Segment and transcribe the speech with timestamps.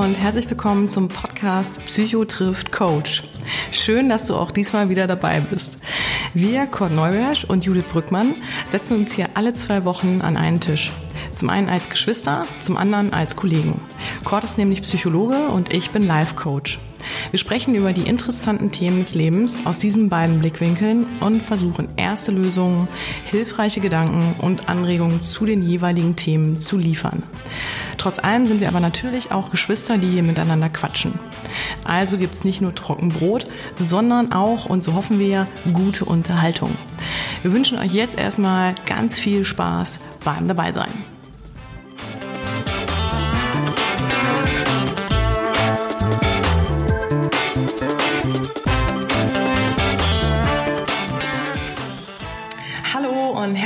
[0.00, 3.22] und herzlich willkommen zum Podcast Psycho trifft Coach.
[3.70, 5.78] Schön, dass du auch diesmal wieder dabei bist.
[6.32, 8.34] Wir, Kurt Neubersch und Judith Brückmann,
[8.64, 10.90] setzen uns hier alle zwei Wochen an einen Tisch.
[11.32, 13.78] Zum einen als Geschwister, zum anderen als Kollegen.
[14.24, 16.78] Kurt ist nämlich Psychologe und ich bin Life Coach.
[17.30, 22.32] Wir sprechen über die interessanten Themen des Lebens aus diesen beiden Blickwinkeln und versuchen erste
[22.32, 22.88] Lösungen,
[23.24, 27.22] hilfreiche Gedanken und Anregungen zu den jeweiligen Themen zu liefern.
[28.00, 31.18] Trotz allem sind wir aber natürlich auch Geschwister, die hier miteinander quatschen.
[31.84, 33.46] Also gibt es nicht nur Trockenbrot,
[33.78, 36.74] sondern auch, und so hoffen wir, gute Unterhaltung.
[37.42, 40.88] Wir wünschen euch jetzt erstmal ganz viel Spaß beim Dabeisein.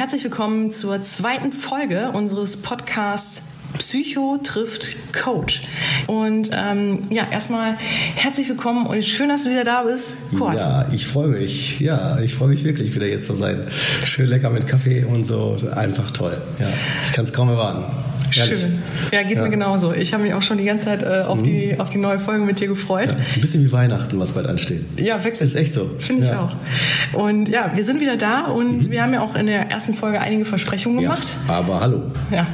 [0.04, 5.62] herzlich willkommen zur zweiten Folge unseres Podcasts Psycho trifft Coach.
[6.06, 7.76] Und ähm, ja, erstmal
[8.14, 10.60] herzlich willkommen und schön, dass du wieder da bist, Kurt.
[10.60, 11.80] Ja, ich freue mich.
[11.80, 13.66] Ja, ich freue mich wirklich, wieder hier zu sein.
[14.04, 15.56] Schön lecker mit Kaffee und so.
[15.74, 16.40] Einfach toll.
[16.58, 16.68] Ja,
[17.04, 17.84] ich kann es kaum erwarten.
[18.30, 18.82] Schön.
[19.12, 19.42] Ja, geht ja.
[19.42, 19.92] mir genauso.
[19.92, 21.44] Ich habe mich auch schon die ganze Zeit äh, auf, mhm.
[21.44, 23.10] die, auf die neue Folge mit dir gefreut.
[23.10, 24.84] Ja, ist ein bisschen wie Weihnachten, was bald ansteht.
[24.98, 25.42] Ja, wirklich.
[25.42, 25.90] Ist echt so.
[25.98, 26.40] Finde ich ja.
[26.40, 27.18] auch.
[27.18, 28.90] Und ja, wir sind wieder da und mhm.
[28.90, 31.34] wir haben ja auch in der ersten Folge einige Versprechungen gemacht.
[31.48, 32.10] aber hallo.
[32.30, 32.46] Ja,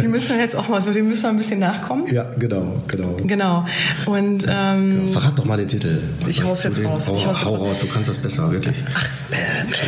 [0.00, 2.06] die müssen wir jetzt auch mal so, die müssen wir ein bisschen nachkommen.
[2.12, 3.16] Ja, genau, genau.
[3.24, 3.66] Genau.
[4.06, 5.06] Und ähm, genau.
[5.06, 6.02] verrat doch mal den Titel.
[6.26, 7.08] Ich hau's jetzt raus.
[7.08, 8.76] Hau, ich hau's hau raus, du kannst das besser, wirklich.
[8.94, 9.08] Ach,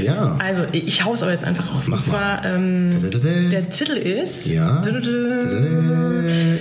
[0.01, 0.37] äh, ja.
[0.39, 1.89] Also ich hau's aber jetzt einfach raus.
[1.89, 2.91] Mach und zwar ähm,
[3.51, 4.51] der Titel ist.
[4.51, 4.81] Ja.
[4.81, 4.83] Äh,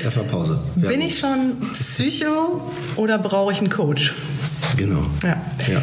[0.03, 0.59] erstmal Pause.
[0.81, 0.89] Ja.
[0.89, 2.61] Bin ich schon Psycho
[2.95, 4.13] oder brauche ich einen Coach?
[4.77, 5.05] Genau.
[5.23, 5.41] Ja.
[5.71, 5.81] ja.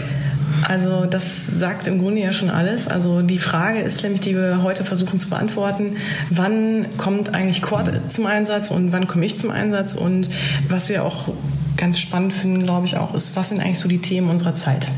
[0.69, 2.87] Also das sagt im Grunde ja schon alles.
[2.89, 5.97] Also die Frage ist nämlich, die wir heute versuchen zu beantworten,
[6.31, 9.95] wann kommt eigentlich Quad zum Einsatz und wann komme ich zum Einsatz?
[9.95, 10.31] Und
[10.69, 11.29] was wir auch
[11.77, 14.89] ganz spannend finden, glaube ich auch, ist, was sind eigentlich so die Themen unserer Zeit?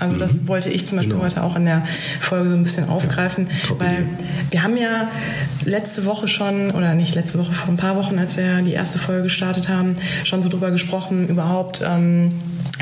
[0.00, 0.48] Also das mhm.
[0.48, 1.24] wollte ich zum Beispiel genau.
[1.24, 1.86] heute auch in der
[2.20, 4.24] Folge so ein bisschen aufgreifen, ja, weil Idee.
[4.50, 5.08] wir haben ja
[5.64, 8.98] letzte Woche schon, oder nicht letzte Woche, vor ein paar Wochen, als wir die erste
[8.98, 11.82] Folge gestartet haben, schon so drüber gesprochen, überhaupt...
[11.84, 12.32] Ähm,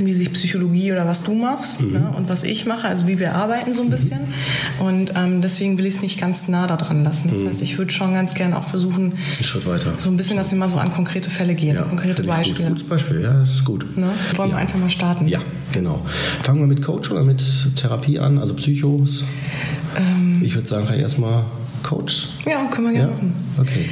[0.06, 1.92] wie sich Psychologie oder was du machst mhm.
[1.92, 4.20] ne, und was ich mache, also wie wir arbeiten so ein bisschen.
[4.20, 4.86] Mhm.
[4.86, 7.30] Und ähm, deswegen will ich es nicht ganz nah da dran lassen.
[7.30, 7.48] Das mhm.
[7.48, 9.94] heißt, ich würde schon ganz gerne auch versuchen, einen Schritt weiter.
[9.98, 12.68] So ein bisschen, dass wir mal so an konkrete Fälle gehen, ja, konkrete Beispiele.
[12.68, 12.78] Gut.
[12.78, 13.96] Gutes Beispiel, ja, das ist gut.
[13.96, 14.10] Ne?
[14.36, 14.56] Wollen ja.
[14.56, 15.28] wir einfach mal starten?
[15.28, 15.40] Ja,
[15.72, 16.04] genau.
[16.42, 17.42] Fangen wir mit Coach oder mit
[17.76, 19.24] Therapie an, also Psychos?
[19.96, 21.44] Ähm, ich würde sagen, vielleicht erstmal
[21.82, 22.28] Coach?
[22.46, 23.16] Ja, können wir gerne ja?
[23.16, 23.34] machen.
[23.58, 23.84] Okay.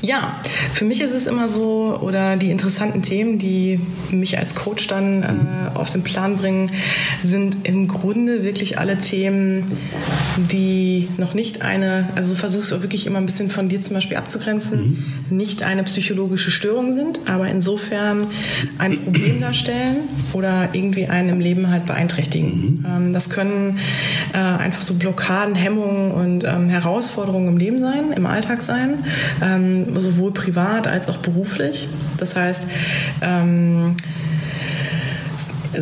[0.00, 0.40] Ja,
[0.72, 5.22] für mich ist es immer so, oder die interessanten Themen, die mich als Coach dann
[5.22, 6.70] äh, auf den Plan bringen,
[7.20, 9.76] sind im Grunde wirklich alle Themen,
[10.36, 13.94] die noch nicht eine, also du versuchst auch wirklich immer ein bisschen von dir zum
[13.94, 15.17] Beispiel abzugrenzen, mhm.
[15.30, 18.28] Nicht eine psychologische Störung sind, aber insofern
[18.78, 19.96] ein Problem darstellen
[20.32, 22.48] oder irgendwie einen im Leben halt beeinträchtigen.
[22.48, 22.86] Mhm.
[22.86, 23.78] Ähm, das können
[24.32, 29.04] äh, einfach so Blockaden, Hemmungen und ähm, Herausforderungen im Leben sein, im Alltag sein.
[29.42, 31.88] Ähm, sowohl privat als auch beruflich.
[32.18, 32.66] Das heißt,
[33.22, 33.96] ähm,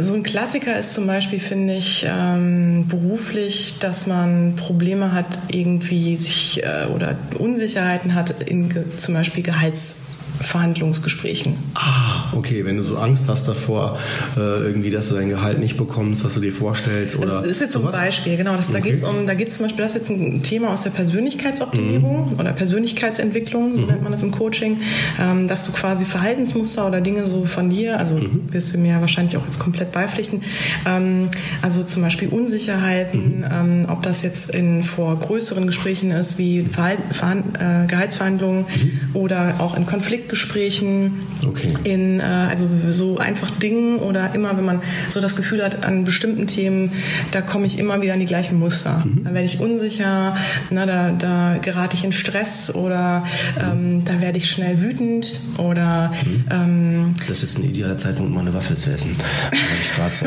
[0.02, 6.16] so ein Klassiker ist zum Beispiel, finde ich, ähm, beruflich, dass man Probleme hat, irgendwie
[6.16, 10.05] sich äh, oder Unsicherheiten hat in zum Beispiel Gehalts
[10.40, 11.54] Verhandlungsgesprächen.
[11.74, 13.98] Ah, okay, wenn du so Angst hast davor,
[14.36, 17.42] äh, irgendwie, dass du dein Gehalt nicht bekommst, was du dir vorstellst oder.
[17.42, 18.56] Das ist jetzt so ein Beispiel, genau.
[18.56, 18.74] Das, okay.
[18.74, 20.90] Da geht es um, da geht zum Beispiel, das ist jetzt ein Thema aus der
[20.90, 22.40] Persönlichkeitsoptimierung mhm.
[22.40, 23.88] oder Persönlichkeitsentwicklung, so mhm.
[23.88, 24.80] nennt man das im Coaching,
[25.18, 28.52] ähm, dass du quasi Verhaltensmuster oder Dinge so von dir, also mhm.
[28.52, 30.42] wirst du mir wahrscheinlich auch jetzt komplett beipflichten,
[30.86, 31.28] ähm,
[31.62, 33.44] also zum Beispiel Unsicherheiten, mhm.
[33.50, 39.00] ähm, ob das jetzt in vor größeren Gesprächen ist, wie Verhalt, Verhand, äh, Gehaltsverhandlungen mhm.
[39.14, 41.74] oder auch in Konflikten Konfliktgesprächen, okay.
[41.84, 46.04] in äh, also so einfach Dingen oder immer, wenn man so das Gefühl hat, an
[46.04, 46.92] bestimmten Themen,
[47.30, 49.02] da komme ich immer wieder in die gleichen Muster.
[49.04, 49.24] Mhm.
[49.24, 50.36] Da werde ich unsicher,
[50.70, 53.24] na, da, da gerate ich in Stress oder
[53.60, 56.44] ähm, da werde ich schnell wütend oder mhm.
[56.50, 59.16] ähm, Das ist jetzt ein idealer Zeitpunkt, mal eine Waffe zu essen.
[59.52, 60.26] ich gerade so.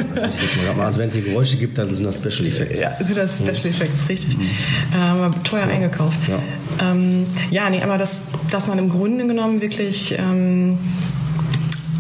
[0.82, 2.80] Also wenn es hier Geräusche gibt, dann sind das Special Effects.
[2.80, 4.38] Ja, sind das Special Effects, richtig.
[4.38, 4.50] Mhm.
[4.96, 5.74] Ähm, teuer ja.
[5.74, 6.20] eingekauft.
[6.28, 6.40] Ja.
[6.82, 10.16] Ähm, ja, nee, aber das, dass man im Grunde genommen wirklich wirklich.
[10.18, 10.78] Ähm,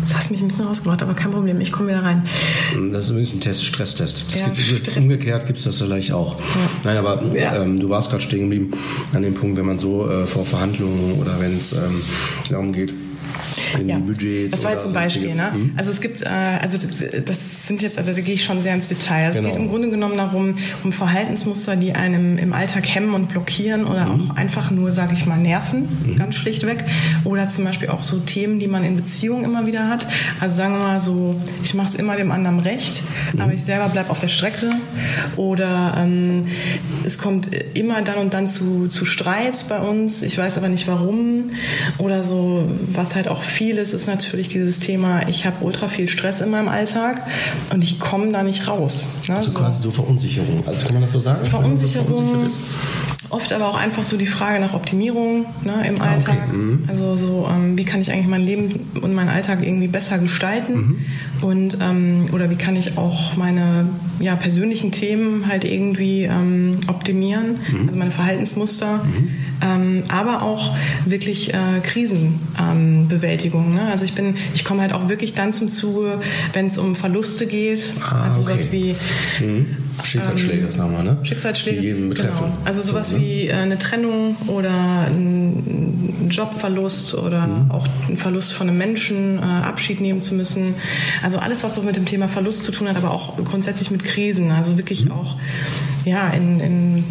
[0.01, 2.25] das hast mich ein bisschen rausgemacht, aber kein Problem, ich komme wieder rein.
[2.91, 4.23] Das ist übrigens ein Test, Stresstest.
[4.39, 4.97] Ja, gibt, Stress.
[4.97, 6.39] Umgekehrt gibt es das vielleicht auch.
[6.39, 6.45] Ja.
[6.83, 7.61] Nein, aber ja.
[7.61, 8.71] ähm, du warst gerade stehen geblieben
[9.13, 12.01] an dem Punkt, wenn man so äh, vor Verhandlungen oder wenn es ähm,
[12.49, 12.93] darum geht,
[13.79, 13.97] in ja.
[13.99, 14.51] Budgets?
[14.51, 15.33] Das war jetzt zum Beispiel.
[15.35, 15.51] Ne?
[15.53, 15.73] Mhm.
[15.77, 18.73] Also es gibt, äh, also das, das, sind jetzt, also da gehe ich schon sehr
[18.73, 19.29] ins Detail.
[19.29, 19.49] Es Genau.
[19.49, 24.05] geht im Grunde genommen darum, um Verhaltensmuster, die einem im Alltag hemmen und blockieren oder
[24.07, 24.31] Mhm.
[24.31, 25.87] auch einfach nur, sage ich mal, nerven,
[26.17, 26.83] ganz schlichtweg.
[27.23, 30.07] Oder zum Beispiel auch so Themen, die man in Beziehungen immer wieder hat.
[30.39, 33.01] Also sagen wir mal so, ich mache es immer dem anderen recht,
[33.33, 33.41] Mhm.
[33.41, 34.71] aber ich selber bleibe auf der Strecke.
[35.35, 36.47] Oder ähm,
[37.05, 40.21] es kommt immer dann und dann zu, zu Streit bei uns.
[40.23, 41.51] Ich weiß aber nicht warum.
[41.97, 46.41] Oder so, was halt auch viel ist, natürlich dieses Thema, ich habe ultra viel Stress
[46.41, 47.25] in meinem Alltag
[47.71, 49.07] und ich komme da nicht raus.
[49.27, 49.35] Ne?
[49.35, 49.59] Also so.
[49.59, 50.63] quasi so Verunsicherung.
[50.65, 51.39] Also kann man das so sagen?
[51.43, 52.49] So Verunsicherung?
[53.31, 56.13] Oft aber auch einfach so die Frage nach Optimierung ne, im Ah, okay.
[56.13, 56.53] Alltag.
[56.53, 56.83] Mhm.
[56.87, 60.73] Also so, ähm, wie kann ich eigentlich mein Leben und meinen Alltag irgendwie besser gestalten?
[61.41, 61.45] Mhm.
[61.47, 63.87] Und ähm, oder wie kann ich auch meine
[64.19, 67.85] ja, persönlichen Themen halt irgendwie ähm, optimieren, Mhm.
[67.87, 69.05] also meine Verhaltensmuster,
[69.61, 70.75] ähm, aber auch
[71.05, 73.65] wirklich äh, Krisenbewältigung.
[73.67, 73.91] Ähm, ne?
[73.91, 76.19] Also ich bin, ich komme halt auch wirklich dann zum Zuge,
[76.53, 78.51] wenn es um Verluste geht, Ah, also okay.
[78.57, 78.95] sowas wie
[80.05, 81.17] Schicksalsschläge, sagen wir, ne?
[81.23, 81.81] Schicksalsschläge.
[81.81, 82.45] Die jeden betreffen.
[82.45, 82.57] Genau.
[82.65, 83.23] Also sowas So, ne?
[83.23, 84.71] wie äh, eine Trennung oder
[85.07, 87.71] ein Jobverlust oder Mhm.
[87.71, 90.75] auch ein Verlust von einem Menschen, äh, Abschied nehmen zu müssen.
[91.23, 94.03] Also alles, was so mit dem Thema Verlust zu tun hat, aber auch grundsätzlich mit
[94.03, 94.51] Krisen.
[94.51, 95.11] Also wirklich Mhm.
[95.11, 95.37] auch
[96.05, 97.03] ja in, in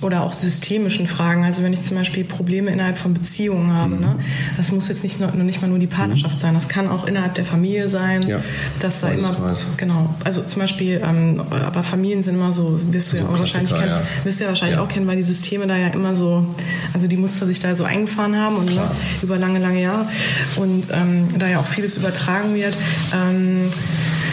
[0.00, 1.44] oder auch systemischen Fragen.
[1.44, 4.00] Also wenn ich zum Beispiel Probleme innerhalb von Beziehungen habe, Mhm.
[4.00, 4.16] ne?
[4.56, 7.34] das muss jetzt nicht nur, nicht mal nur die Partnerschaft sein, das kann auch innerhalb
[7.34, 8.40] der Familie sein, Ja.
[8.78, 9.34] dass da immer
[9.76, 10.14] genau.
[10.24, 13.72] Also zum Beispiel, ähm, aber Familien sind immer so, wirst du So ja auch wahrscheinlich
[13.74, 14.02] kennen, ja.
[14.22, 14.84] wirst du ja wahrscheinlich Ja.
[14.84, 16.46] auch kennen, weil die Systeme da ja immer so,
[16.92, 18.82] also die Muster sich da so eingefahren haben und ne,
[19.22, 20.06] über lange, lange Jahre
[20.56, 22.76] und ähm, da ja auch vieles übertragen wird.
[23.12, 23.68] Ähm,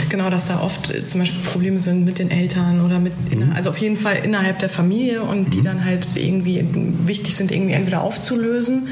[0.10, 3.56] Genau, dass da oft äh, zum Beispiel Probleme sind mit den Eltern oder mit, inner-
[3.56, 6.64] also auf jeden Fall innerhalb der Familie und die dann halt irgendwie
[7.06, 8.88] wichtig sind, irgendwie entweder aufzulösen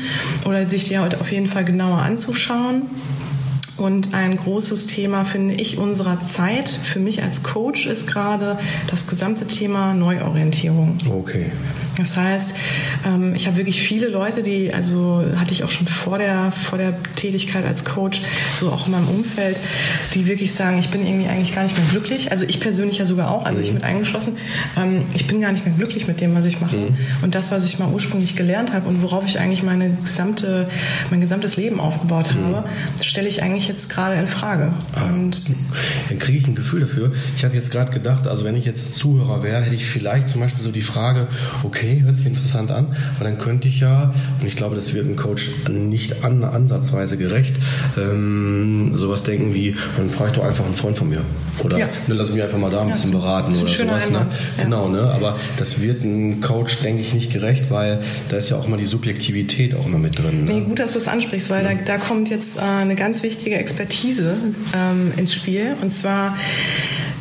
[0.45, 2.83] oder sich die halt auf jeden Fall genauer anzuschauen.
[3.75, 9.07] Und ein großes Thema, finde ich, unserer Zeit, für mich als Coach, ist gerade das
[9.07, 10.95] gesamte Thema Neuorientierung.
[11.09, 11.51] Okay.
[11.97, 12.55] Das heißt,
[13.05, 16.77] ähm, ich habe wirklich viele Leute, die, also hatte ich auch schon vor der, vor
[16.77, 18.21] der Tätigkeit als Coach,
[18.59, 19.59] so auch in meinem Umfeld,
[20.13, 22.31] die wirklich sagen, ich bin irgendwie eigentlich gar nicht mehr glücklich.
[22.31, 24.37] Also ich persönlich ja sogar auch, also ich mit eingeschlossen,
[24.75, 26.77] ähm, ich bin gar nicht mehr glücklich mit dem, was ich mache.
[27.21, 30.67] Und das, was ich mal ursprünglich gelernt habe und worauf ich eigentlich meine gesamte,
[31.11, 32.67] mein gesamtes Leben aufgebaut habe,
[32.97, 34.73] das stelle ich eigentlich jetzt gerade in Frage.
[35.09, 35.49] Und
[36.09, 37.11] Dann kriege ich ein Gefühl dafür.
[37.37, 40.41] Ich hatte jetzt gerade gedacht, also wenn ich jetzt Zuhörer wäre, hätte ich vielleicht zum
[40.41, 41.27] Beispiel so die Frage,
[41.63, 45.07] okay, hört sich interessant an, aber dann könnte ich ja, und ich glaube, das wird
[45.07, 47.55] ein Coach nicht an, ansatzweise gerecht,
[47.97, 51.21] ähm, sowas denken wie, dann frage ich doch einfach einen Freund von mir.
[51.63, 51.85] Oder Ja.
[52.07, 54.09] ne, lass mich einfach mal da ein Ja, bisschen beraten oder sowas.
[54.09, 54.25] Ne?
[54.57, 54.63] Ja.
[54.63, 55.01] Genau, ne?
[55.01, 57.99] Aber das wird ein Coach, denke ich, nicht gerecht, weil
[58.29, 60.45] da ist ja auch immer die Subjektivität auch immer mit drin.
[60.45, 60.61] Nee, Ne?
[60.61, 64.35] gut, dass du das ansprichst, weil da, da kommt jetzt äh, eine ganz wichtige Expertise
[64.75, 65.75] ähm, ins Spiel.
[65.81, 66.35] Und zwar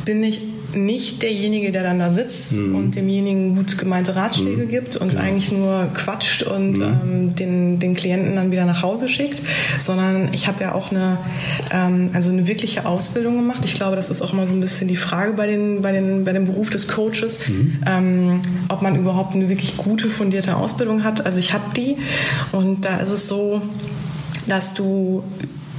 [0.04, 0.40] bin ich
[0.76, 2.74] nicht derjenige, der dann da sitzt Mhm.
[2.74, 5.22] und demjenigen gut gemeinte Ratschläge gibt und Genau.
[5.22, 6.82] eigentlich nur quatscht und Mhm.
[6.82, 9.42] ähm, den, den Klienten dann wieder nach Hause schickt,
[9.78, 11.18] sondern ich habe ja auch eine,
[11.70, 13.62] ähm, also eine wirkliche Ausbildung gemacht.
[13.64, 16.24] Ich glaube, das ist auch mal so ein bisschen die Frage bei, den, bei, den,
[16.24, 17.78] bei dem Beruf des Coaches, Mhm.
[17.86, 21.24] ähm, ob man überhaupt eine wirklich gute, fundierte Ausbildung hat.
[21.26, 21.96] Also ich habe die
[22.52, 23.62] und da ist es so,
[24.46, 25.22] dass du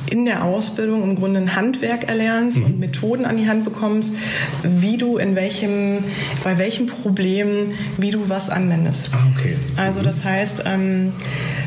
[0.09, 4.17] in der Ausbildung im Grunde ein Handwerk erlernst und Methoden an die Hand bekommst,
[4.63, 6.03] wie du in welchem,
[6.44, 9.11] bei welchem Problem, wie du was anwendest.
[9.13, 9.56] Ah, okay.
[9.75, 11.13] Also das heißt, ähm,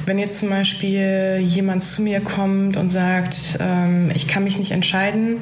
[0.05, 4.71] wenn jetzt zum Beispiel jemand zu mir kommt und sagt, ähm, ich kann mich nicht
[4.71, 5.39] entscheiden,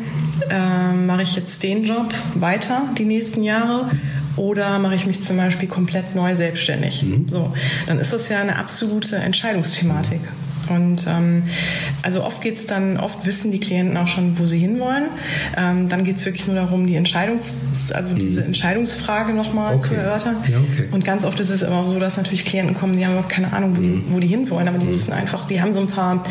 [0.50, 3.90] ähm, mache ich jetzt den Job weiter die nächsten Jahre
[4.37, 7.04] oder mache ich mich zum Beispiel komplett neu selbstständig?
[7.26, 7.52] So,
[7.87, 10.21] dann ist das ja eine absolute Entscheidungsthematik.
[10.71, 11.44] Und ähm,
[12.02, 15.04] also oft geht's dann, oft wissen die Klienten auch schon, wo sie hinwollen.
[15.56, 20.00] Ähm, dann geht's wirklich nur darum, die Entscheidungs, also diese Entscheidungsfrage nochmal zu Okay.
[20.02, 20.37] erörtern.
[20.50, 20.88] Ja, okay.
[20.90, 23.30] Und ganz oft ist es immer auch so, dass natürlich Klienten kommen, die haben überhaupt
[23.33, 25.88] keine Ahnung, wo, die, wo die hinwollen, aber die wissen einfach, die haben so ein
[25.88, 26.25] paar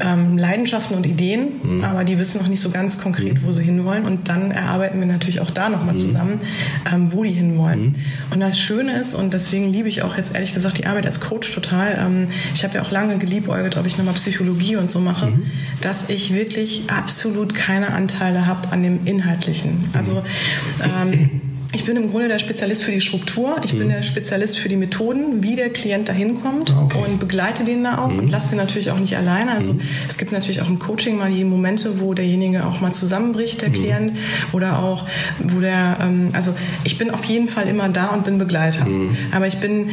[0.00, 4.04] ähm, Leidenschaften und Ideen, aber die wissen noch nicht so ganz konkret, wo sie hinwollen.
[4.04, 6.40] Und dann erarbeiten wir natürlich auch da nochmal zusammen,
[6.92, 7.96] ähm, wo die hinwollen.
[8.32, 11.20] Und das Schöne ist, und deswegen liebe ich auch jetzt ehrlich gesagt die Arbeit als
[11.20, 13.18] Coach total, ähm, ich habe ja auch lange
[13.60, 15.32] geliebäugelt, ob ich nochmal Psychologie und so mache,
[15.80, 19.88] dass ich wirklich absolut keine Anteile habe an dem Inhaltlichen.
[19.92, 20.22] Also
[20.82, 21.40] ähm,
[21.72, 23.56] Ich bin im Grunde der Spezialist für die Struktur.
[23.62, 23.78] Ich mhm.
[23.78, 26.98] bin der Spezialist für die Methoden, wie der Klient da hinkommt ah, okay.
[27.06, 28.18] und begleite den da auch mhm.
[28.18, 29.52] und lasse den natürlich auch nicht alleine.
[29.52, 29.80] Also mhm.
[30.08, 33.68] es gibt natürlich auch im Coaching mal die Momente, wo derjenige auch mal zusammenbricht, der
[33.68, 33.72] mhm.
[33.72, 34.12] Klient,
[34.52, 35.06] oder auch,
[35.38, 38.84] wo der, ähm, also ich bin auf jeden Fall immer da und bin Begleiter.
[38.84, 39.16] Mhm.
[39.30, 39.90] Aber ich bin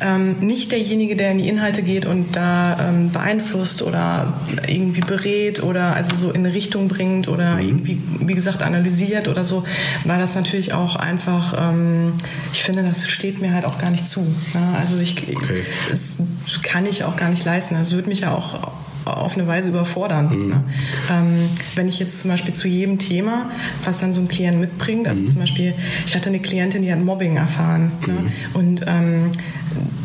[0.00, 4.32] ähm, nicht derjenige, der in die Inhalte geht und da ähm, beeinflusst oder
[4.66, 7.68] irgendwie berät oder also so in eine Richtung bringt oder mhm.
[7.68, 9.64] irgendwie, wie gesagt, analysiert oder so,
[10.04, 12.14] weil das natürlich auch einfach, ähm,
[12.52, 14.20] ich finde, das steht mir halt auch gar nicht zu.
[14.20, 14.76] Ne?
[14.78, 15.64] Also ich, okay.
[15.90, 16.18] das
[16.62, 17.74] kann ich auch gar nicht leisten.
[17.74, 18.72] Das würde mich ja auch
[19.04, 20.28] auf eine Weise überfordern.
[20.30, 20.48] Mhm.
[20.48, 20.64] Ne?
[21.10, 23.50] Ähm, wenn ich jetzt zum Beispiel zu jedem Thema,
[23.84, 25.28] was dann so ein Klient mitbringt, also mhm.
[25.28, 25.74] zum Beispiel,
[26.06, 28.12] ich hatte eine Klientin, die hat Mobbing erfahren ne?
[28.12, 28.24] mhm.
[28.24, 28.32] ne?
[28.54, 29.30] und ähm,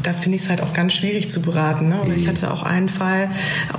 [0.04, 1.88] da finde ich es halt auch ganz schwierig zu beraten.
[1.88, 2.00] Ne?
[2.02, 2.30] Oder ich mhm.
[2.30, 3.30] hatte auch einen Fall,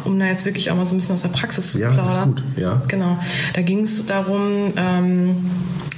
[0.04, 2.06] um da jetzt wirklich auch mal so ein bisschen aus der Praxis zu ja, plaudern.
[2.06, 2.44] Ja, das ist gut.
[2.56, 2.82] Ja.
[2.88, 3.18] Genau.
[3.54, 5.50] Da ging es darum, ähm,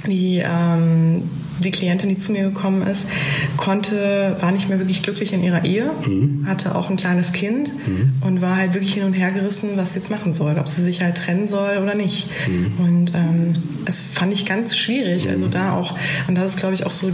[0.05, 1.23] die ähm,
[1.59, 3.09] die Klientin, die zu mir gekommen ist,
[3.57, 6.45] konnte, war nicht mehr wirklich glücklich in ihrer Ehe, mhm.
[6.47, 8.13] hatte auch ein kleines Kind mhm.
[8.21, 10.81] und war halt wirklich hin und her gerissen, was sie jetzt machen soll, ob sie
[10.81, 12.29] sich halt trennen soll oder nicht.
[12.47, 12.71] Mhm.
[12.85, 15.29] Und ähm, das fand ich ganz schwierig.
[15.29, 15.51] Also mhm.
[15.51, 15.97] da auch,
[16.27, 17.11] und das ist glaube ich auch so,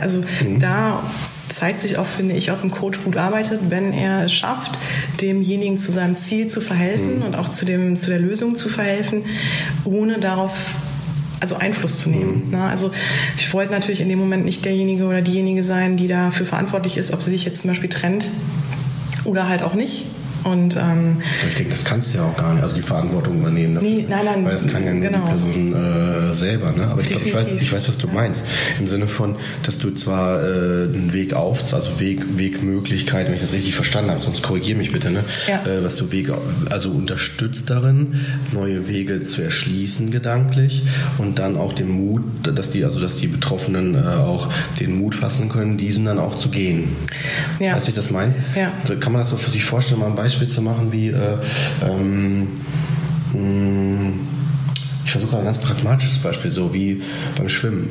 [0.00, 0.60] also mhm.
[0.60, 1.02] da
[1.54, 4.78] zeigt sich auch, finde ich, ob ein Coach gut arbeitet, wenn er es schafft,
[5.20, 7.22] demjenigen zu seinem Ziel zu verhelfen mhm.
[7.22, 9.24] und auch zu, dem, zu der Lösung zu verhelfen,
[9.84, 10.52] ohne darauf
[11.44, 12.48] also Einfluss zu nehmen.
[12.50, 12.62] Ne?
[12.62, 12.90] Also
[13.36, 17.12] ich wollte natürlich in dem Moment nicht derjenige oder diejenige sein, die dafür verantwortlich ist,
[17.12, 18.30] ob sie sich jetzt zum Beispiel trennt
[19.24, 20.06] oder halt auch nicht.
[20.44, 23.76] Und, ähm, ich denke, das kannst du ja auch gar nicht, also die Verantwortung übernehmen.
[23.76, 24.44] Dafür, nee, nein, nein.
[24.44, 25.24] Weil das kann ja nur genau.
[25.24, 26.72] die Person äh, selber.
[26.72, 26.86] Ne?
[26.86, 28.44] Aber ich glaube, ich weiß, ich weiß, was du meinst.
[28.78, 33.40] Im Sinne von, dass du zwar äh, einen Weg auf, also Weg, Wegmöglichkeiten, wenn ich
[33.40, 35.24] das richtig verstanden habe, sonst korrigiere mich bitte, ne?
[35.46, 35.56] Ja.
[35.64, 36.36] Äh, was du Wege,
[36.70, 38.20] also unterstützt darin,
[38.52, 40.82] neue Wege zu erschließen gedanklich
[41.18, 44.48] und dann auch den Mut, dass die, also dass die Betroffenen äh, auch
[44.80, 46.88] den Mut fassen können, diesen dann auch zu gehen.
[47.60, 47.74] Ja.
[47.74, 48.34] Weißt du, ich das meine?
[48.54, 48.72] Ja.
[48.80, 51.08] Also kann man das so für sich vorstellen, mal ein Beispiel Beispiel zu machen wie
[51.08, 51.38] äh,
[51.86, 52.48] ähm,
[53.32, 54.20] hm,
[55.04, 57.02] ich versuche ein ganz pragmatisches Beispiel, so wie
[57.36, 57.88] beim Schwimmen.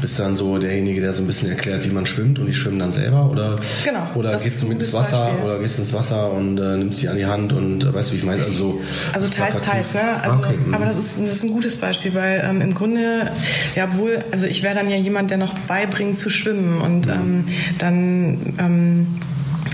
[0.00, 2.54] Bist du dann so derjenige, der so ein bisschen erklärt, wie man schwimmt und die
[2.54, 3.30] schwimmen dann selber?
[3.30, 5.44] Oder, genau, oder gehst du mit ins Wasser Beispiel.
[5.44, 8.14] oder gehst ins Wasser und äh, nimmst sie an die Hand und äh, weißt du,
[8.14, 8.42] wie ich meine?
[8.42, 8.80] Also, so
[9.12, 10.00] also teils, teils, ne?
[10.22, 10.54] Also, okay.
[10.64, 10.74] Mhm.
[10.74, 13.30] Aber das ist, das ist ein gutes Beispiel, weil ähm, im Grunde,
[13.76, 17.12] ja, obwohl, also ich wäre dann ja jemand, der noch beibringt zu schwimmen und mhm.
[17.12, 17.44] ähm,
[17.78, 19.06] dann ähm,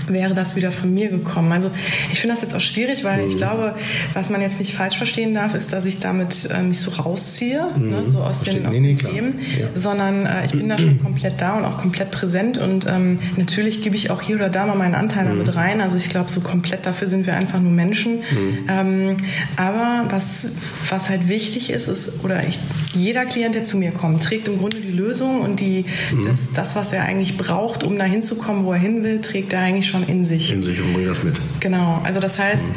[0.07, 1.51] wäre das wieder von mir gekommen.
[1.51, 1.71] Also
[2.11, 3.27] ich finde das jetzt auch schwierig, weil mhm.
[3.27, 3.75] ich glaube,
[4.13, 7.67] was man jetzt nicht falsch verstehen darf, ist, dass ich damit äh, mich so rausziehe,
[7.77, 7.89] ne, mhm.
[7.89, 8.63] ne, so aus Versteht.
[8.63, 9.67] den, aus nee, den Themen, ja.
[9.73, 13.81] sondern äh, ich bin da schon komplett da und auch komplett präsent und ähm, natürlich
[13.81, 15.39] gebe ich auch hier oder da mal meinen Anteil mhm.
[15.39, 15.81] mit rein.
[15.81, 18.17] Also ich glaube, so komplett dafür sind wir einfach nur Menschen.
[18.17, 18.65] Mhm.
[18.69, 19.17] Ähm,
[19.57, 20.49] aber was,
[20.89, 22.59] was halt wichtig ist, ist, oder ich,
[22.93, 26.23] jeder Klient, der zu mir kommt, trägt im Grunde die Lösung und die, mhm.
[26.23, 29.61] das, das, was er eigentlich braucht, um da hinzukommen, wo er hin will, trägt er
[29.61, 30.53] eigentlich schon in sich.
[30.53, 31.39] In sich und bringt das mit.
[31.59, 32.01] Genau.
[32.03, 32.73] Also das heißt,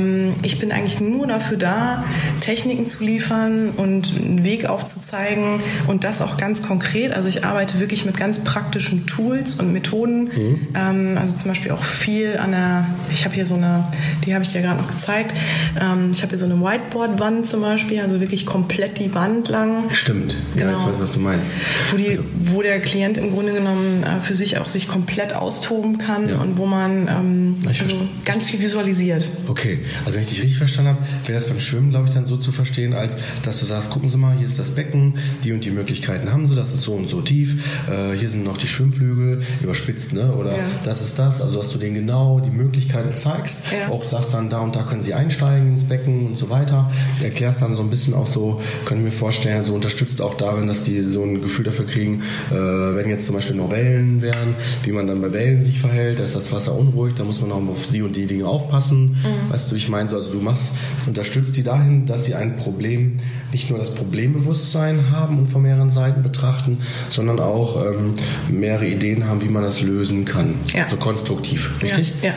[0.00, 0.34] mhm.
[0.42, 2.04] ich bin eigentlich nur dafür da,
[2.40, 7.12] Techniken zu liefern und einen Weg aufzuzeigen und das auch ganz konkret.
[7.12, 10.24] Also ich arbeite wirklich mit ganz praktischen Tools und Methoden.
[10.24, 10.68] Mhm.
[10.74, 13.84] Ähm, also zum Beispiel auch viel an der, ich habe hier so eine,
[14.24, 15.34] die habe ich dir gerade noch gezeigt.
[15.80, 19.90] Ähm, ich habe hier so eine Whiteboard-Wand zum Beispiel, also wirklich komplett die Wand lang.
[19.90, 20.34] Stimmt.
[20.56, 20.72] Genau.
[20.72, 21.52] Ja, ich weiß, was du meinst.
[21.90, 22.24] Wo, die, also.
[22.46, 26.38] wo der Klient im Grunde genommen äh, für sich auch sich komplett austoben kann ja.
[26.38, 29.26] und wo man ähm, also ganz viel visualisiert.
[29.46, 32.24] Okay, also wenn ich dich richtig verstanden habe, wäre das beim Schwimmen, glaube ich, dann
[32.26, 35.52] so zu verstehen, als dass du sagst, gucken Sie mal, hier ist das Becken, die
[35.52, 38.56] und die Möglichkeiten haben Sie, das ist so und so tief, äh, hier sind noch
[38.56, 40.34] die Schwimmflügel, überspitzt, ne?
[40.34, 40.64] oder ja.
[40.84, 43.92] das ist das, also dass du denen genau die Möglichkeiten zeigst, ja.
[43.92, 46.90] auch sagst dann, da und da können Sie einsteigen ins Becken und so weiter,
[47.22, 50.66] erklärst dann so ein bisschen auch so, kann ich mir vorstellen, so unterstützt auch darin,
[50.66, 54.54] dass die so ein Gefühl dafür kriegen, äh, wenn jetzt zum Beispiel noch Wellen wären,
[54.84, 57.60] wie man dann bei Wellen sich verhält, dass das Wasser unruhig, da muss man auch
[57.68, 59.10] auf die und die Dinge aufpassen.
[59.10, 59.52] Mhm.
[59.52, 60.72] Weißt du, ich meine, so, also du machst,
[61.06, 63.18] unterstützt die dahin, dass sie ein Problem,
[63.52, 66.78] nicht nur das Problembewusstsein haben und von mehreren Seiten betrachten,
[67.10, 68.14] sondern auch ähm,
[68.50, 70.54] mehrere Ideen haben, wie man das lösen kann.
[70.72, 70.88] Ja.
[70.88, 72.14] So konstruktiv, richtig?
[72.22, 72.30] Ja.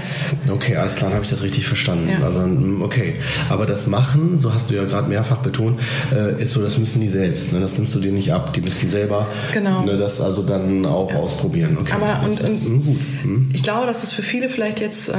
[0.47, 0.53] ja.
[0.53, 2.09] Okay, alles klar, habe ich das richtig verstanden.
[2.09, 2.25] Ja.
[2.25, 3.15] Also, mm, okay.
[3.49, 5.79] Aber das Machen, so hast du ja gerade mehrfach betont,
[6.13, 7.53] äh, ist so, das müssen die selbst.
[7.53, 7.59] Ne?
[7.59, 8.53] Das nimmst du dir nicht ab.
[8.53, 9.83] Die müssen selber genau.
[9.83, 11.77] ne, das also dann auch ausprobieren.
[11.79, 11.93] Okay.
[11.93, 12.99] Aber und, ist, und gut.
[13.23, 13.49] Hm?
[13.53, 15.13] ich glaube, dass es für viele vielleicht jetzt äh,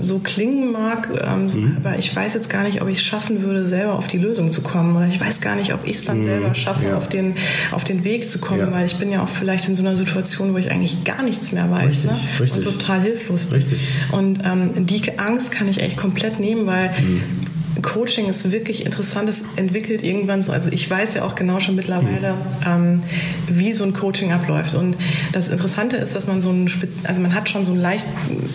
[0.00, 1.76] so klingen mag, ähm, mhm.
[1.76, 4.50] aber ich weiß jetzt gar nicht, ob ich es schaffen würde, selber auf die Lösung
[4.50, 4.96] zu kommen.
[4.96, 6.24] Oder ich weiß gar nicht, ob ich es dann mhm.
[6.24, 6.96] selber schaffe, ja.
[6.96, 7.34] auf, den,
[7.70, 8.72] auf den Weg zu kommen, ja.
[8.72, 11.52] weil ich bin ja auch vielleicht in so einer Situation, wo ich eigentlich gar nichts
[11.52, 11.86] mehr weiß.
[11.86, 12.18] Richtig, ne?
[12.40, 12.66] richtig.
[12.66, 13.56] Und total hilflos bin.
[13.56, 13.80] Richtig.
[14.12, 17.37] Und ähm, die Angst kann ich echt komplett nehmen, weil mhm
[17.82, 19.28] Coaching ist wirklich interessant.
[19.28, 22.34] Es entwickelt irgendwann so, also ich weiß ja auch genau schon mittlerweile,
[22.66, 23.02] ähm,
[23.48, 24.74] wie so ein Coaching abläuft.
[24.74, 24.96] Und
[25.32, 26.70] das Interessante ist, dass man so ein,
[27.04, 28.06] also man hat schon so ein leicht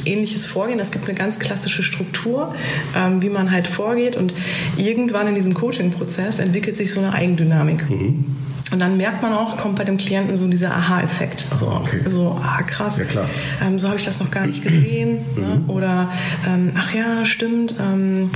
[0.05, 0.79] ähnliches Vorgehen.
[0.79, 2.53] Es gibt eine ganz klassische Struktur,
[2.95, 4.15] ähm, wie man halt vorgeht.
[4.15, 4.33] Und
[4.77, 7.89] irgendwann in diesem Coaching-Prozess entwickelt sich so eine Eigendynamik.
[7.89, 8.25] Mhm.
[8.73, 11.45] Und dann merkt man auch, kommt bei dem Klienten so dieser Aha-Effekt.
[11.51, 12.01] So, okay.
[12.07, 13.29] so, ah krass, ja, klar.
[13.63, 15.19] Ähm, so habe ich das noch gar nicht gesehen.
[15.37, 15.61] ne?
[15.61, 15.69] Mhm.
[15.69, 16.11] Oder,
[16.47, 17.75] ähm, ach ja, stimmt.
[17.79, 18.31] Ähm,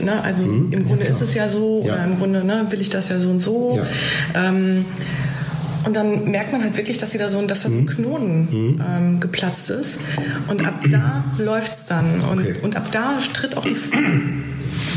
[0.00, 0.22] ne?
[0.22, 0.72] Also mhm.
[0.72, 1.94] im Grunde ja, ist es ja so, ja.
[1.94, 3.80] oder im Grunde ne, will ich das ja so und so.
[4.36, 4.84] Ähm,
[5.84, 7.88] und dann merkt man halt wirklich, dass, sie da so, dass da so ein mhm.
[7.88, 8.82] Knoten mhm.
[8.88, 10.02] ähm, geplatzt ist.
[10.46, 12.20] Und ab da läuft es dann.
[12.20, 12.54] Und, okay.
[12.62, 13.76] und ab da tritt auch die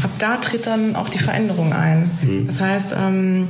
[0.03, 2.11] ab da tritt dann auch die Veränderung ein.
[2.21, 2.45] Mhm.
[2.45, 3.47] Das heißt, ähm,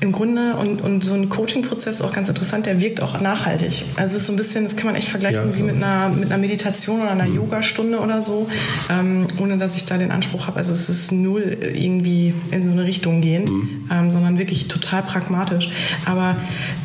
[0.00, 3.84] im Grunde und, und so ein Coaching-Prozess ist auch ganz interessant, der wirkt auch nachhaltig.
[3.96, 6.08] Also es ist so ein bisschen, das kann man echt vergleichen ja, wie mit einer,
[6.10, 7.36] mit einer Meditation oder einer mhm.
[7.36, 8.48] Yogastunde oder so,
[8.90, 10.58] ähm, ohne dass ich da den Anspruch habe.
[10.58, 13.88] Also es ist null irgendwie in so eine Richtung gehend, mhm.
[13.90, 15.70] ähm, sondern wirklich total pragmatisch.
[16.04, 16.36] Aber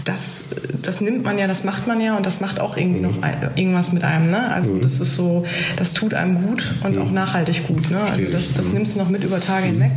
[0.05, 0.45] das,
[0.81, 3.07] das nimmt man ja, das macht man ja und das macht auch irgendwie mhm.
[3.07, 4.31] noch ein, irgendwas mit einem.
[4.31, 4.51] Ne?
[4.51, 4.81] Also mhm.
[4.81, 7.01] das ist so, das tut einem gut und mhm.
[7.01, 7.91] auch nachhaltig gut.
[7.91, 7.99] Ne?
[7.99, 8.73] Also das, das mhm.
[8.75, 9.91] nimmst du noch mit über Tage hinweg.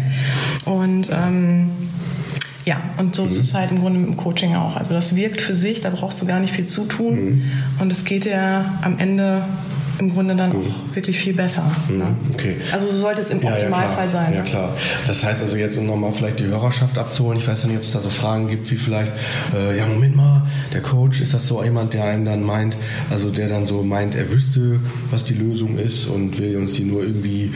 [0.64, 1.70] Und ähm,
[2.66, 3.28] ja, und so mhm.
[3.28, 4.76] ist es halt im Grunde mit dem Coaching auch.
[4.76, 7.14] Also das wirkt für sich, da brauchst du gar nicht viel zutun.
[7.14, 7.42] Mhm.
[7.78, 9.44] Und es geht ja am Ende
[9.98, 10.56] im Grunde dann mhm.
[10.56, 11.70] auch wirklich viel besser.
[11.88, 11.98] Mhm.
[11.98, 12.04] Ne?
[12.34, 12.56] Okay.
[12.72, 14.32] Also so sollte es im Optimalfall ja, sein.
[14.34, 14.48] Ja, ne?
[14.48, 14.72] klar.
[15.06, 17.82] Das heißt also jetzt, um nochmal vielleicht die Hörerschaft abzuholen, ich weiß ja nicht, ob
[17.82, 19.12] es da so Fragen gibt, wie vielleicht,
[19.54, 22.76] äh, ja, Moment mal, der Coach, ist das so jemand, der einem dann meint,
[23.10, 26.84] also der dann so meint, er wüsste, was die Lösung ist und will uns die
[26.84, 27.52] nur irgendwie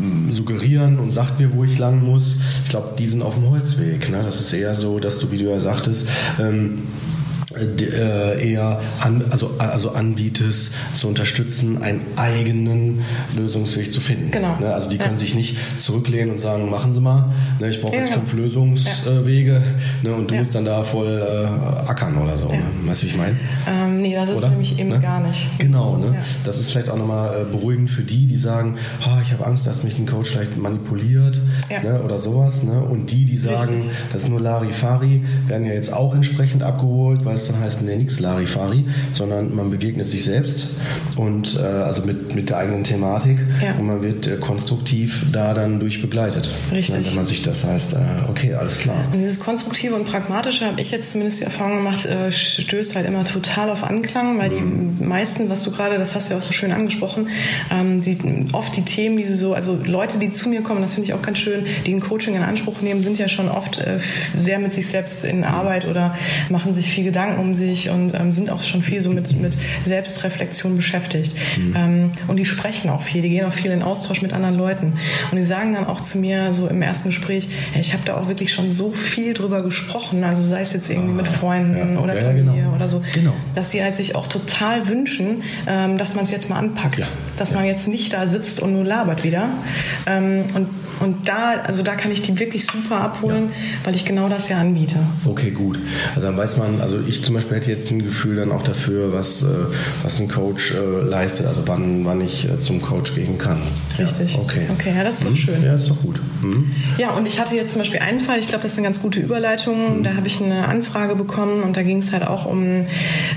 [0.00, 2.38] mh, mm, suggerieren und sagt mir, wo ich lang muss.
[2.64, 4.10] Ich glaube, die sind auf dem Holzweg.
[4.10, 4.22] Ne?
[4.24, 6.08] Das ist eher so, dass du, wie du ja sagtest,
[6.40, 6.82] ähm,
[7.18, 7.23] äh,
[7.56, 13.00] eher an, also, also anbietest, zu unterstützen, einen eigenen
[13.36, 14.30] Lösungsweg zu finden.
[14.30, 14.56] Genau.
[14.58, 14.72] Ne?
[14.72, 15.18] Also die können ja.
[15.18, 17.30] sich nicht zurücklehnen und sagen, machen Sie mal,
[17.60, 17.68] ne?
[17.68, 19.62] ich brauche ja, jetzt fünf Lösungswege
[20.02, 20.10] ja.
[20.10, 20.16] ne?
[20.16, 22.52] und du musst dann da voll äh, ackern oder so.
[22.84, 23.36] Weißt du, wie ich meine?
[23.66, 24.50] Ähm, nee, das ist oder?
[24.50, 25.00] nämlich eben ne?
[25.00, 25.58] gar nicht.
[25.58, 26.16] Genau, ne?
[26.44, 28.74] das ist vielleicht auch nochmal äh, beruhigend für die, die sagen,
[29.06, 31.38] oh, ich habe Angst, dass mich ein Coach vielleicht manipuliert
[31.82, 32.02] ne?
[32.02, 32.62] oder sowas.
[32.62, 32.80] Ne?
[32.80, 33.92] Und die, die sagen, Richtig.
[34.12, 37.96] das ist nur Larifari, werden ja jetzt auch entsprechend abgeholt, weil es dann heißt nee,
[37.96, 40.68] nichts Larifari, sondern man begegnet sich selbst
[41.16, 43.74] und äh, also mit, mit der eigenen Thematik ja.
[43.74, 46.48] und man wird äh, konstruktiv da dann durch begleitet.
[46.72, 47.08] Richtig.
[47.08, 47.98] Wenn man sich das heißt, äh,
[48.28, 48.96] okay, alles klar.
[49.12, 53.06] Und dieses Konstruktive und Pragmatische habe ich jetzt zumindest die Erfahrung gemacht, äh, stößt halt
[53.06, 54.98] immer total auf Anklang, weil mhm.
[54.98, 57.28] die meisten, was du gerade, das hast du ja auch so schön angesprochen,
[57.70, 58.18] ähm, die,
[58.52, 61.14] oft die Themen, die sie so, also Leute, die zu mir kommen, das finde ich
[61.14, 63.98] auch ganz schön, die ein Coaching in Anspruch nehmen, sind ja schon oft äh,
[64.34, 66.14] sehr mit sich selbst in Arbeit oder
[66.48, 69.56] machen sich viel Gedanken um sich und ähm, sind auch schon viel so mit, mit
[69.84, 71.34] Selbstreflexion beschäftigt.
[71.56, 71.74] Mhm.
[71.76, 74.94] Ähm, und die sprechen auch viel, die gehen auch viel in Austausch mit anderen Leuten.
[75.30, 78.16] Und die sagen dann auch zu mir so im ersten Gespräch, hey, ich habe da
[78.16, 81.94] auch wirklich schon so viel drüber gesprochen, also sei es jetzt irgendwie ah, mit Freunden
[81.94, 82.00] ja.
[82.00, 82.74] oder ja, Familie genau.
[82.74, 83.32] oder so, genau.
[83.54, 86.98] dass sie halt sich auch total wünschen, ähm, dass man es jetzt mal anpackt.
[86.98, 87.06] Ja.
[87.36, 89.48] Dass man jetzt nicht da sitzt und nur labert wieder.
[90.06, 90.68] Ähm, und
[91.00, 93.86] und da, also da kann ich die wirklich super abholen, ja.
[93.86, 94.96] weil ich genau das ja anbiete.
[95.24, 95.78] Okay, gut.
[96.14, 99.12] Also dann weiß man, also ich zum Beispiel hätte jetzt ein Gefühl dann auch dafür,
[99.12, 99.46] was, äh,
[100.02, 103.58] was ein Coach äh, leistet, also wann, wann ich äh, zum Coach gehen kann.
[103.98, 104.34] Richtig.
[104.34, 104.66] Ja, okay.
[104.72, 105.36] Okay, ja, das ist doch mhm.
[105.36, 105.64] schön.
[105.64, 106.20] Ja, ist doch gut.
[106.42, 106.72] Mhm.
[106.98, 109.00] Ja, und ich hatte jetzt zum Beispiel einen Fall, ich glaube, das ist eine ganz
[109.02, 109.98] gute Überleitung.
[109.98, 110.02] Mhm.
[110.04, 112.86] Da habe ich eine Anfrage bekommen und da ging es halt auch um,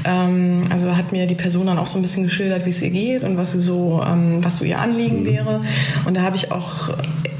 [0.06, 2.89] ähm, also hat mir die Person dann auch so ein bisschen geschildert, wie es ihr
[2.89, 5.26] geht und was sie so, ähm, was so ihr Anliegen mhm.
[5.26, 5.62] wäre.
[6.06, 6.89] Und da habe ich auch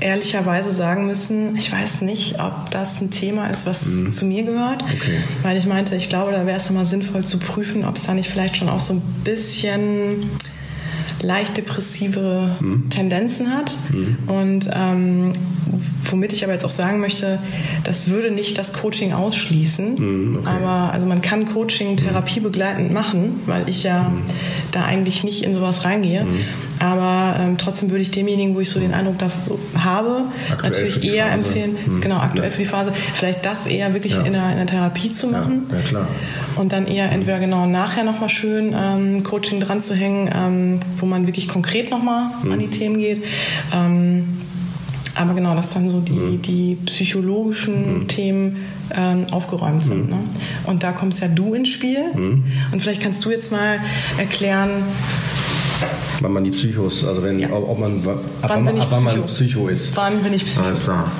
[0.08, 4.12] ehrlicherweise sagen müssen, ich weiß nicht, ob das ein Thema ist, was mhm.
[4.12, 4.84] zu mir gehört.
[4.84, 5.20] Okay.
[5.44, 8.14] Weil ich meinte, ich glaube, da wäre es immer sinnvoll zu prüfen, ob es da
[8.14, 10.30] nicht vielleicht schon auch so ein bisschen
[11.22, 12.90] leicht depressive mhm.
[12.90, 13.76] Tendenzen hat.
[13.92, 14.18] Mhm.
[14.28, 15.34] Und ähm,
[16.06, 17.40] womit ich aber jetzt auch sagen möchte,
[17.84, 19.96] das würde nicht das Coaching ausschließen.
[19.96, 20.48] Mhm, okay.
[20.48, 21.98] Aber also man kann Coaching mhm.
[21.98, 24.22] therapiebegleitend machen, weil ich ja mhm.
[24.72, 26.26] da eigentlich nicht in sowas reingehe.
[26.80, 26.86] Mhm.
[26.86, 29.30] Aber ähm, trotzdem würde ich demjenigen, wo ich so den Eindruck da
[29.78, 31.46] habe, aktuell natürlich eher Phase.
[31.46, 32.02] empfehlen, mhm.
[32.02, 32.52] genau, aktuell ja.
[32.52, 34.22] für die Phase, vielleicht das eher wirklich ja.
[34.22, 35.68] in, einer, in, einer, Therapie zu machen.
[35.70, 36.08] Ja, ja klar.
[36.56, 41.06] Und dann eher entweder genau nachher nochmal schön ähm, Coaching dran zu hängen, ähm, wo
[41.06, 42.52] man wirklich konkret nochmal mhm.
[42.52, 43.24] an die Themen geht.
[43.74, 44.42] Ähm,
[45.18, 46.42] aber genau, dass dann so die, mhm.
[46.42, 48.08] die psychologischen mhm.
[48.08, 50.06] Themen ähm, aufgeräumt sind.
[50.06, 50.10] Mhm.
[50.10, 50.20] Ne?
[50.66, 52.14] Und da kommst ja du ins Spiel.
[52.14, 52.44] Mhm.
[52.72, 53.80] Und vielleicht kannst du jetzt mal
[54.18, 54.84] erklären,
[56.22, 57.52] Wann man die Psychos, also wenn, ja.
[57.52, 59.96] ob, man, ab wann, wann, ab wann man Psycho ist.
[59.96, 60.66] Wann bin ich Psycho?
[60.66, 61.12] Alles klar.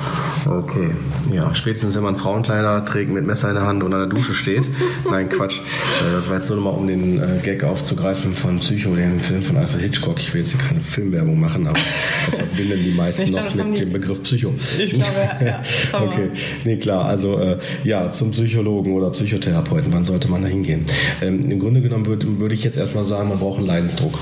[0.46, 0.90] Okay,
[1.32, 4.34] ja, spätestens wenn man Frauenkleider trägt mit Messer in der Hand und an der Dusche
[4.34, 4.68] steht.
[5.10, 5.58] Nein, Quatsch.
[5.58, 9.42] Äh, das war jetzt nur nochmal, um den äh, Gag aufzugreifen von Psycho, den Film
[9.42, 10.18] von Alfred Hitchcock.
[10.18, 11.78] Ich will jetzt hier keine Filmwerbung machen, aber
[12.26, 14.54] das verbinden die meisten ich noch mit dem Begriff Psycho.
[14.78, 15.12] Ich glaube,
[15.44, 15.62] ja.
[16.00, 16.30] okay,
[16.64, 17.04] nee, klar.
[17.04, 20.86] Also äh, ja, zum Psychologen oder Psychotherapeuten, wann sollte man da hingehen?
[21.20, 24.18] Ähm, Im Grunde genommen würde würd ich jetzt erstmal sagen, man braucht einen Leidensdruck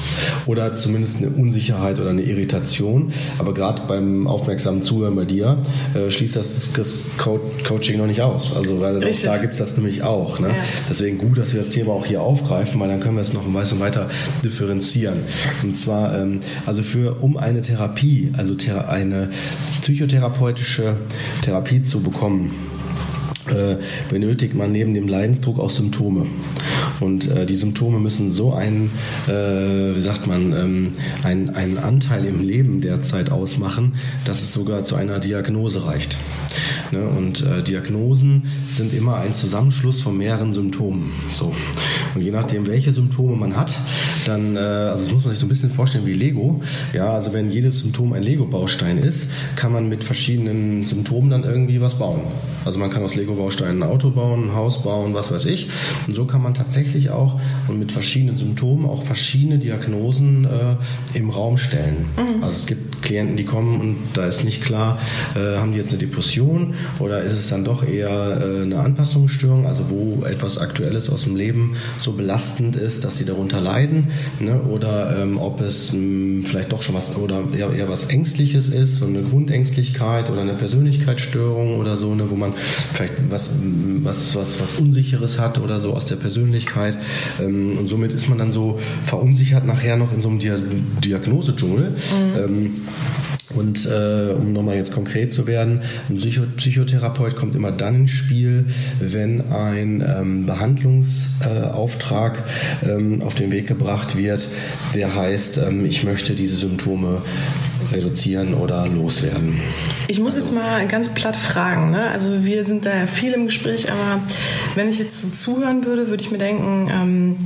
[0.46, 3.12] oder zumindest eine Unsicherheit oder eine Irritation.
[3.38, 5.58] Aber gerade beim aufmerksamen Zuhören bei dir
[5.94, 8.56] äh, schließt das, das Coaching noch nicht aus.
[8.56, 10.38] Also weil da gibt es das nämlich auch.
[10.38, 10.48] Ne?
[10.48, 10.54] Ja.
[10.88, 13.46] Deswegen gut, dass wir das Thema auch hier aufgreifen, weil dann können wir es noch
[13.46, 14.08] ein bisschen weiter
[14.44, 15.18] differenzieren.
[15.62, 19.30] Und zwar, ähm, also für um eine Therapie, also thera eine
[19.80, 20.96] psychotherapeutische
[21.42, 22.52] Therapie zu bekommen,
[23.50, 23.76] äh,
[24.10, 26.26] benötigt man neben dem Leidensdruck auch Symptome.
[27.00, 28.90] Und äh, die Symptome müssen so einen,
[29.28, 34.84] äh, wie sagt man, ähm, einen, einen Anteil im Leben derzeit ausmachen, dass es sogar
[34.84, 36.16] zu einer Diagnose reicht.
[36.92, 37.02] Ne?
[37.02, 41.10] Und äh, Diagnosen sind immer ein Zusammenschluss von mehreren Symptomen.
[41.30, 41.54] So.
[42.14, 43.76] Und je nachdem, welche Symptome man hat,
[44.26, 46.60] dann, äh, also das muss man sich so ein bisschen vorstellen wie Lego.
[46.92, 51.80] Ja, also wenn jedes Symptom ein Lego-Baustein ist, kann man mit verschiedenen Symptomen dann irgendwie
[51.80, 52.20] was bauen.
[52.64, 55.68] Also man kann aus Lego-Bausteinen ein Auto bauen, ein Haus bauen, was weiß ich.
[56.06, 61.30] Und so kann man tatsächlich auch und mit verschiedenen Symptomen auch verschiedene Diagnosen äh, im
[61.30, 62.06] Raum stellen.
[62.16, 62.42] Mhm.
[62.42, 64.98] Also es gibt Klienten, die kommen und da ist nicht klar,
[65.34, 69.66] äh, haben die jetzt eine Depression oder ist es dann doch eher äh, eine Anpassungsstörung,
[69.66, 74.08] also wo etwas Aktuelles aus dem Leben so belastend ist, dass sie darunter leiden
[74.40, 74.60] ne?
[74.62, 78.68] oder ähm, ob es mh, hm, vielleicht doch schon was oder eher, eher, was Ängstliches
[78.68, 82.30] ist, so eine Grundängstlichkeit oder eine Persönlichkeitsstörung oder so, ne?
[82.30, 82.52] wo man
[82.92, 83.52] vielleicht was,
[84.02, 86.96] was, was, was Unsicheres hat oder so aus der Persönlichkeit
[87.40, 90.38] ähm, und somit ist man dann so verunsichert nachher noch in so einem
[91.00, 91.90] Diagnosedschungel.
[91.90, 92.38] Mhm.
[92.38, 92.74] Ähm,
[93.56, 98.10] und äh, um nochmal jetzt konkret zu werden, ein Psycho Psychotherapeut kommt immer dann ins
[98.10, 98.66] Spiel,
[99.00, 102.42] wenn ein ähm, Behandlungsauftrag
[102.82, 104.46] äh, ähm, auf den Weg gebracht wird,
[104.94, 107.22] der heißt, ähm, ich möchte diese Symptome
[107.92, 109.60] reduzieren oder loswerden.
[110.08, 110.44] Ich muss also.
[110.44, 111.90] jetzt mal ganz platt fragen.
[111.90, 112.10] Ne?
[112.10, 114.20] Also wir sind da viel im Gespräch, aber
[114.74, 117.36] wenn ich jetzt so zuhören würde, würde ich mir denken, ähm,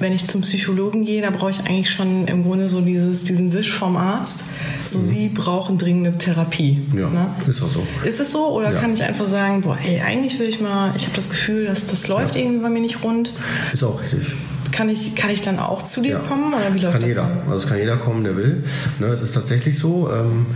[0.00, 3.52] wenn ich zum Psychologen gehe, da brauche ich eigentlich schon im Grunde so dieses, diesen
[3.52, 4.44] Wisch vom Arzt.
[4.86, 5.02] So, mhm.
[5.02, 6.82] Sie brauchen dringende Therapie.
[6.94, 7.30] Ja, ne?
[7.46, 7.86] ist auch so.
[8.04, 8.48] Ist es so?
[8.48, 8.78] Oder ja.
[8.78, 11.86] kann ich einfach sagen, boah, ey, eigentlich will ich mal, ich habe das Gefühl, dass
[11.86, 12.42] das läuft ja.
[12.42, 13.32] irgendwie bei mir nicht rund.
[13.72, 14.34] Ist auch richtig.
[14.78, 16.18] Kann ich, kann ich dann auch zu dir ja.
[16.20, 16.54] kommen?
[16.54, 17.22] Oder wie das kann das jeder.
[17.22, 17.52] Dann?
[17.52, 18.62] Also es kann jeder kommen, der will.
[19.00, 20.08] Ne, es ist tatsächlich so.
[20.08, 20.46] Ähm,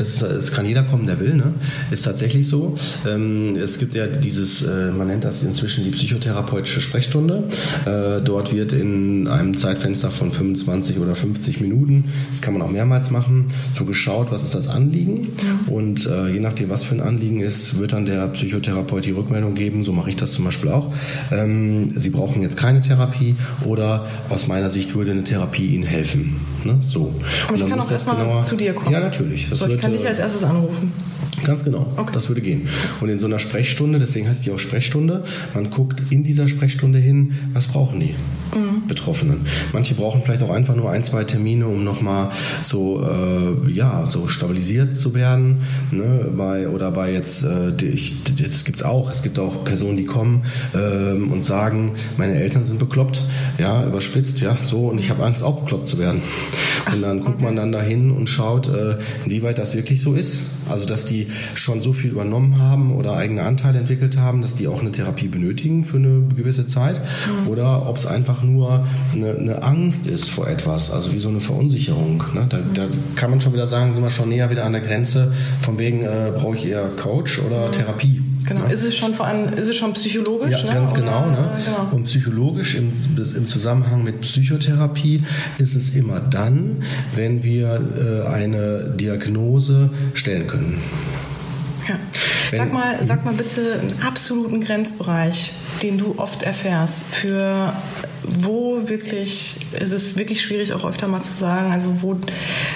[0.00, 1.34] es, es, kann jeder kommen, der will.
[1.34, 1.54] Ne?
[1.92, 2.74] Ist tatsächlich so.
[3.06, 7.44] Ähm, es gibt ja dieses, äh, man nennt das inzwischen die psychotherapeutische Sprechstunde.
[7.86, 12.70] Äh, dort wird in einem Zeitfenster von 25 oder 50 Minuten, das kann man auch
[12.70, 15.28] mehrmals machen, so geschaut, was ist das Anliegen.
[15.38, 15.72] Ja.
[15.72, 19.54] Und äh, je nachdem, was für ein Anliegen ist, wird dann der Psychotherapeut die Rückmeldung
[19.54, 19.84] geben.
[19.84, 20.92] So mache ich das zum Beispiel auch.
[21.30, 23.36] Ähm, Sie brauchen jetzt keine Therapie
[23.68, 26.40] oder aus meiner Sicht würde eine Therapie Ihnen helfen.
[26.64, 26.78] Ne?
[26.80, 27.14] So.
[27.46, 28.92] Aber ich kann auch erstmal zu dir kommen.
[28.92, 29.48] Ja, natürlich.
[29.48, 30.92] Das so, ich kann dich als erstes anrufen.
[31.44, 32.10] Ganz genau, okay.
[32.12, 32.68] das würde gehen.
[33.00, 35.22] Und in so einer Sprechstunde, deswegen heißt die auch Sprechstunde,
[35.54, 38.14] man guckt in dieser Sprechstunde hin, was brauchen die
[38.56, 38.77] mhm.
[38.88, 39.42] Betroffenen.
[39.72, 42.30] Manche brauchen vielleicht auch einfach nur ein, zwei Termine, um nochmal
[42.62, 45.58] so, äh, ja, so stabilisiert zu werden.
[45.90, 46.26] Ne?
[46.36, 50.04] Bei, oder bei jetzt, äh, ich, jetzt gibt es auch, es gibt auch Personen, die
[50.04, 50.42] kommen
[50.74, 53.22] ähm, und sagen, meine Eltern sind bekloppt,
[53.58, 56.22] ja, überspitzt, ja, so, und ich habe Angst, auch bekloppt zu werden.
[56.92, 60.42] Und dann guckt man dann dahin und schaut, äh, inwieweit das wirklich so ist.
[60.68, 64.68] Also, dass die schon so viel übernommen haben oder eigene Anteile entwickelt haben, dass die
[64.68, 67.00] auch eine Therapie benötigen für eine gewisse Zeit.
[67.00, 67.48] Mhm.
[67.48, 68.77] Oder ob es einfach nur
[69.12, 72.22] eine, eine, Angst ist vor etwas, also wie so eine Verunsicherung.
[72.34, 72.46] Ne?
[72.48, 72.86] Da, da,
[73.16, 76.02] kann man schon wieder sagen, sind wir schon näher wieder an der Grenze, von wegen
[76.02, 77.72] äh, brauche ich eher Coach oder mhm.
[77.72, 78.22] Therapie.
[78.48, 80.62] Genau, ist es schon vor allem, ist es schon psychologisch?
[80.62, 80.72] Ja, ne?
[80.72, 81.50] ganz genau, ne?
[81.64, 81.88] genau.
[81.90, 85.22] Und psychologisch im, im, Zusammenhang mit Psychotherapie
[85.58, 86.82] ist es immer dann,
[87.14, 87.80] wenn wir
[88.24, 90.80] äh, eine Diagnose stellen können.
[91.88, 92.58] Ja.
[92.58, 97.72] Sag mal, sag mal bitte einen absoluten Grenzbereich, den du oft erfährst für
[98.22, 102.16] wo wirklich, es ist wirklich schwierig auch öfter mal zu sagen, also wo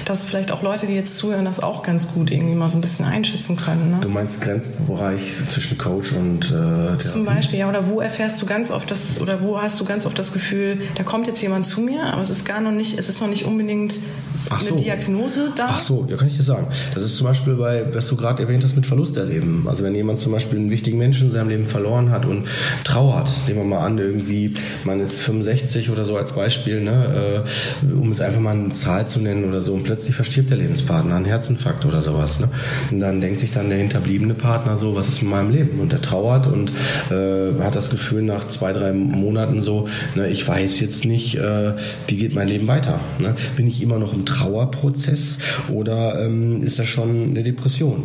[0.05, 2.81] das vielleicht auch Leute, die jetzt zuhören, das auch ganz gut irgendwie mal so ein
[2.81, 3.93] bisschen einschätzen können.
[3.93, 3.99] Ne?
[4.01, 6.99] Du meinst Grenzbereich zwischen Coach und äh?
[6.99, 10.07] Zum Beispiel, ja, oder wo erfährst du ganz oft das, oder wo hast du ganz
[10.07, 12.99] oft das Gefühl, da kommt jetzt jemand zu mir, aber es ist gar noch nicht,
[12.99, 13.99] es ist noch nicht unbedingt
[14.61, 14.75] so.
[14.75, 15.69] eine Diagnose da?
[15.71, 16.67] Ach so, ja, kann ich dir sagen.
[16.95, 19.67] Das ist zum Beispiel bei, was du gerade erwähnt hast, mit Verlust erleben.
[19.69, 22.47] Also wenn jemand zum Beispiel einen wichtigen Menschen in seinem Leben verloren hat und
[22.85, 27.43] trauert, nehmen wir mal an, irgendwie, man ist 65 oder so als Beispiel, ne,
[27.83, 30.59] äh, um es einfach mal eine Zahl zu nennen oder so, und plötzlich verstirbt der
[30.59, 32.41] Lebenspartner, ein Herzinfarkt oder sowas.
[32.41, 32.49] Ne?
[32.91, 35.81] Und dann denkt sich dann der hinterbliebene Partner so, was ist mit meinem Leben?
[35.81, 36.73] Und der trauert und
[37.11, 41.73] äh, hat das Gefühl nach zwei, drei Monaten so, ne, ich weiß jetzt nicht, äh,
[42.09, 43.01] wie geht mein Leben weiter.
[43.19, 43.35] Ne?
[43.57, 48.03] Bin ich immer noch im Trauerprozess oder ähm, ist das schon eine Depression?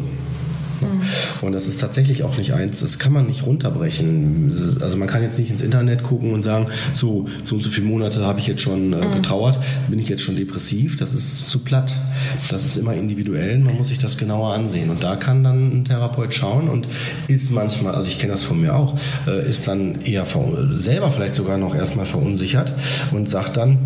[0.82, 1.02] Mhm.
[1.42, 4.78] Und das ist tatsächlich auch nicht eins, das kann man nicht runterbrechen.
[4.82, 7.88] Also man kann jetzt nicht ins Internet gucken und sagen, so, so und so viele
[7.88, 9.12] Monate habe ich jetzt schon äh, mhm.
[9.14, 11.96] getrauert, bin ich jetzt schon depressiv, das ist zu platt.
[12.50, 14.90] Das ist immer individuell, man muss sich das genauer ansehen.
[14.90, 16.88] Und da kann dann ein Therapeut schauen und
[17.28, 18.98] ist manchmal, also ich kenne das von mir auch,
[19.28, 20.26] äh, ist dann eher
[20.74, 22.74] selber vielleicht sogar noch erstmal verunsichert
[23.12, 23.80] und sagt dann,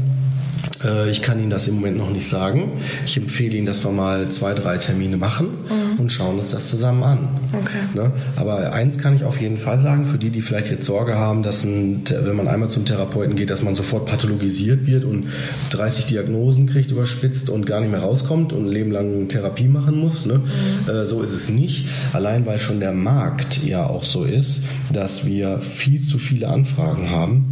[1.09, 2.71] ich kann Ihnen das im Moment noch nicht sagen.
[3.05, 5.99] Ich empfehle Ihnen, dass wir mal zwei, drei Termine machen mhm.
[5.99, 7.29] und schauen uns das zusammen an.
[7.53, 7.77] Okay.
[7.93, 8.11] Ne?
[8.35, 11.43] Aber eins kann ich auf jeden Fall sagen, für die, die vielleicht jetzt Sorge haben,
[11.43, 15.27] dass ein, wenn man einmal zum Therapeuten geht, dass man sofort pathologisiert wird und
[15.71, 19.97] 30 Diagnosen kriegt, überspitzt und gar nicht mehr rauskommt und ein Leben lang Therapie machen
[19.97, 20.25] muss.
[20.25, 20.39] Ne?
[20.39, 20.89] Mhm.
[20.89, 21.87] Äh, so ist es nicht.
[22.13, 27.09] Allein weil schon der Markt ja auch so ist, dass wir viel zu viele Anfragen
[27.11, 27.50] haben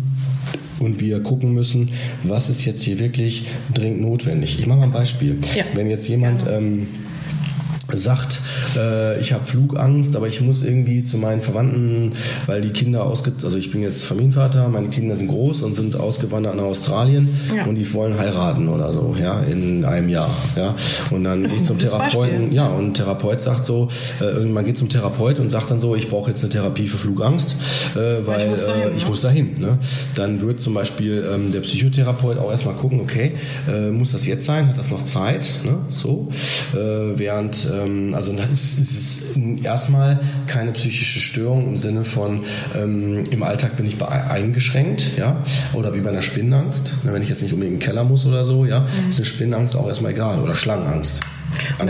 [0.79, 1.91] und wir gucken müssen,
[2.23, 4.57] was ist jetzt hier wirklich dringend notwendig.
[4.59, 5.37] Ich mache mal ein Beispiel.
[5.55, 5.65] Ja.
[5.73, 6.87] Wenn jetzt jemand ähm,
[7.97, 8.39] sagt,
[8.75, 12.13] äh, ich habe Flugangst, aber ich muss irgendwie zu meinen Verwandten,
[12.45, 15.95] weil die Kinder ausge also ich bin jetzt Familienvater, meine Kinder sind groß und sind
[15.95, 17.65] ausgewandert nach Australien ja.
[17.65, 20.75] und die wollen heiraten oder so, ja, in einem Jahr, ja.
[21.11, 22.55] Und dann gehe ich zum Therapeuten, Beispiel.
[22.55, 23.89] ja, und ein Therapeut sagt so,
[24.21, 26.97] äh, man geht zum Therapeut und sagt dann so, ich brauche jetzt eine Therapie für
[26.97, 27.55] Flugangst,
[27.95, 28.81] äh, weil ich muss dahin.
[28.83, 29.09] Äh, ich ne?
[29.09, 29.77] muss dahin ne?
[30.15, 33.33] Dann wird zum Beispiel ähm, der Psychotherapeut auch erstmal gucken, okay,
[33.67, 34.67] äh, muss das jetzt sein?
[34.67, 35.51] Hat das noch Zeit?
[35.63, 35.79] Ne?
[35.89, 36.29] So,
[36.73, 36.77] äh,
[37.17, 42.43] während ähm, also es ist erstmal keine psychische Störung im Sinne von
[42.75, 47.41] ähm, im Alltag bin ich eingeschränkt, ja, oder wie bei einer Spinnenangst, wenn ich jetzt
[47.41, 49.09] nicht unbedingt in den Keller muss oder so, ja, mhm.
[49.09, 51.21] ist eine Spinnenangst auch erstmal egal oder Schlangenangst.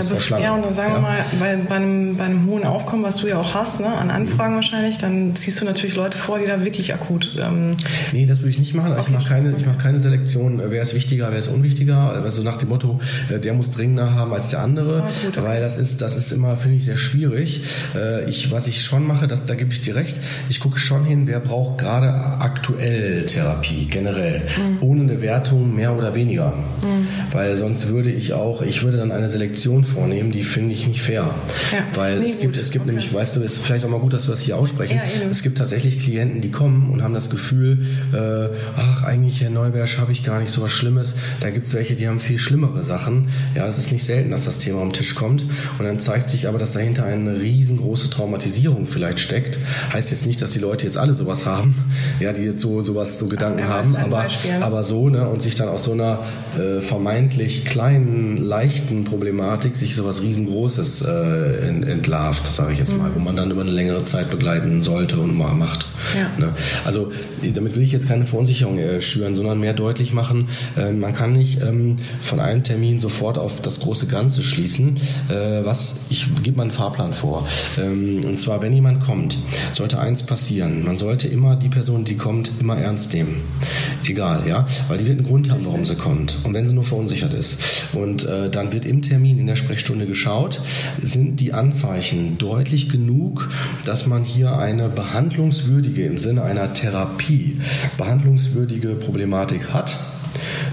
[0.10, 0.43] Vor Schlangen.
[0.43, 3.28] Ja, und dann sagen wir mal, weil bei einem, bei einem hohen Aufkommen, was du
[3.28, 4.56] ja auch hast, ne, an Anfragen mhm.
[4.56, 7.36] wahrscheinlich, dann ziehst du natürlich Leute vor, die da wirklich akut.
[7.39, 7.72] Ähm
[8.12, 8.95] nee, das würde ich nicht machen.
[9.00, 11.98] Ich mache keine, ich mach keine Selektion, wer ist wichtiger, wer ist unwichtiger.
[12.24, 15.04] Also nach dem Motto, äh, der muss dringender haben als der andere.
[15.04, 15.48] Ah, gut, okay.
[15.48, 17.62] Weil das ist, das ist immer, finde ich, sehr schwierig.
[17.95, 20.17] Äh, ich, was ich schon mache, das, da gebe ich dir recht,
[20.50, 24.41] ich gucke schon hin, wer braucht gerade aktuell Therapie, generell.
[24.41, 24.78] Mhm.
[24.82, 26.54] Ohne eine Wertung mehr oder weniger.
[26.84, 27.08] Mhm.
[27.32, 30.88] Weil sonst würde ich auch, ich würde dann eine Selektion Selektion vornehmen, die finde ich
[30.88, 31.33] nicht fair.
[31.71, 31.79] Ja.
[31.95, 32.91] Weil nee, es gibt, es gibt okay.
[32.91, 34.97] nämlich, weißt du, es ist vielleicht auch mal gut, dass wir das hier aussprechen.
[34.97, 37.79] Ja, es gibt tatsächlich Klienten, die kommen und haben das Gefühl,
[38.13, 41.15] äh, ach, eigentlich, Herr Neubersch, habe ich gar nicht so was Schlimmes.
[41.39, 43.27] Da gibt es welche, die haben viel schlimmere Sachen.
[43.55, 45.45] Ja, es ist nicht selten, dass das Thema am Tisch kommt.
[45.79, 49.57] Und dann zeigt sich aber, dass dahinter eine riesengroße Traumatisierung vielleicht steckt.
[49.93, 51.73] Heißt jetzt nicht, dass die Leute jetzt alle sowas haben,
[52.19, 54.27] ja, die jetzt so sowas, so Gedanken ja, haben, aber,
[54.62, 56.19] aber so, ne, und sich dann aus so einer
[56.57, 62.97] äh, vermeintlich kleinen, leichten Problematik Thematik sich so was riesengroßes äh, entlarvt, sage ich jetzt
[62.97, 63.15] mal, mhm.
[63.15, 65.88] wo man dann über eine längere Zeit begleiten sollte und macht.
[66.17, 66.30] Ja.
[66.38, 66.54] Ne?
[66.86, 67.12] Also
[67.54, 71.34] damit will ich jetzt keine Verunsicherung äh, schüren, sondern mehr deutlich machen, äh, man kann
[71.34, 74.97] nicht ähm, von einem Termin sofort auf das große Ganze schließen.
[75.30, 77.47] Äh, was ich gebe mal einen Fahrplan vor.
[77.78, 79.38] Ähm, und zwar, wenn jemand kommt,
[79.71, 80.84] sollte eins passieren.
[80.84, 83.41] Man sollte immer die Person, die kommt, immer ernst nehmen.
[84.06, 86.38] Egal, ja, weil die wird einen Grund haben, warum sie kommt.
[86.43, 87.60] Und wenn sie nur verunsichert ist.
[87.93, 90.61] Und äh, dann wird im Termin in der Sprechstunde geschaut,
[91.01, 93.49] sind die Anzeichen deutlich genug,
[93.85, 97.57] dass man hier eine behandlungswürdige, im Sinne einer Therapie,
[97.97, 99.99] behandlungswürdige Problematik hat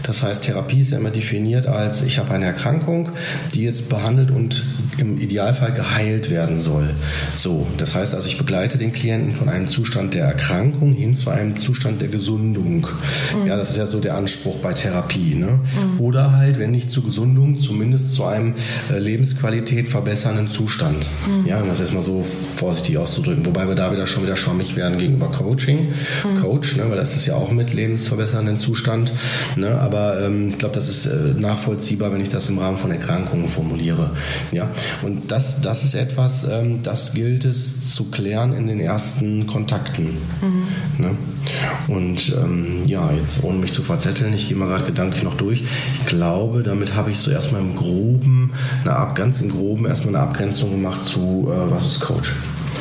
[0.03, 3.11] das heißt, Therapie ist ja immer definiert als, ich habe eine Erkrankung,
[3.55, 4.63] die jetzt behandelt und
[4.99, 6.89] im Idealfall geheilt werden soll.
[7.35, 11.31] So, das heißt also, ich begleite den Klienten von einem Zustand der Erkrankung hin zu
[11.31, 12.87] einem Zustand der Gesundung.
[13.35, 13.47] Mhm.
[13.47, 15.35] Ja, das ist ja so der Anspruch bei Therapie.
[15.35, 15.61] Ne?
[15.61, 16.01] Mhm.
[16.01, 18.55] Oder halt, wenn nicht zur Gesundung, zumindest zu einem
[18.93, 21.09] äh, Lebensqualität verbessernden Zustand.
[21.27, 21.47] Mhm.
[21.47, 23.45] Ja, um das erstmal so vorsichtig auszudrücken.
[23.47, 25.89] Wobei wir da wieder schon wieder schwammig werden gegenüber Coaching.
[26.25, 26.41] Mhm.
[26.41, 29.13] Coach, ne, weil das ist ja auch mit lebensverbessernden Zustand.
[29.57, 29.79] Ne?
[29.81, 33.49] Aber ähm, ich glaube, das ist äh, nachvollziehbar, wenn ich das im Rahmen von Erkrankungen
[33.49, 34.11] formuliere.
[34.53, 34.69] Ja?
[35.03, 40.17] Und das, das ist etwas, ähm, das gilt es zu klären in den ersten Kontakten.
[40.43, 40.67] Mhm.
[40.99, 41.11] Ne?
[41.89, 45.65] Und ähm, ja, jetzt ohne mich zu verzetteln, ich gehe mal gerade gedanklich noch durch.
[45.95, 48.53] Ich glaube, damit habe ich so erstmal im Groben,
[48.85, 52.35] eine, ganz im Groben erstmal eine Abgrenzung gemacht zu, äh, was ist Coach.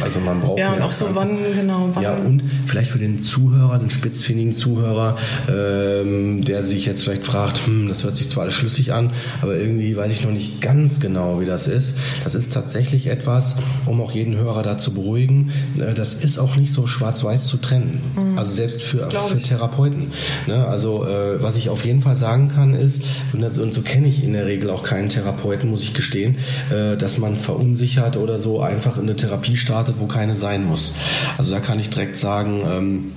[0.03, 1.89] Also man braucht ja und auch so wann genau.
[1.93, 5.17] Wann ja und vielleicht für den Zuhörer, den spitzfindigen Zuhörer,
[5.49, 9.55] ähm, der sich jetzt vielleicht fragt, hm, das hört sich zwar alles schlüssig an, aber
[9.57, 11.97] irgendwie weiß ich noch nicht ganz genau, wie das ist.
[12.23, 13.55] Das ist tatsächlich etwas,
[13.85, 15.51] um auch jeden Hörer da zu beruhigen.
[15.79, 18.01] Äh, das ist auch nicht so schwarz-weiß zu trennen.
[18.15, 18.37] Mhm.
[18.37, 20.11] Also selbst für, für Therapeuten.
[20.47, 20.65] Ne?
[20.67, 23.03] Also äh, was ich auf jeden Fall sagen kann ist,
[23.33, 26.37] und, das, und so kenne ich in der Regel auch keinen Therapeuten, muss ich gestehen,
[26.71, 30.93] äh, dass man verunsichert oder so einfach in eine Therapie startet, wo keine sein muss.
[31.37, 33.11] Also da kann ich direkt sagen, ähm,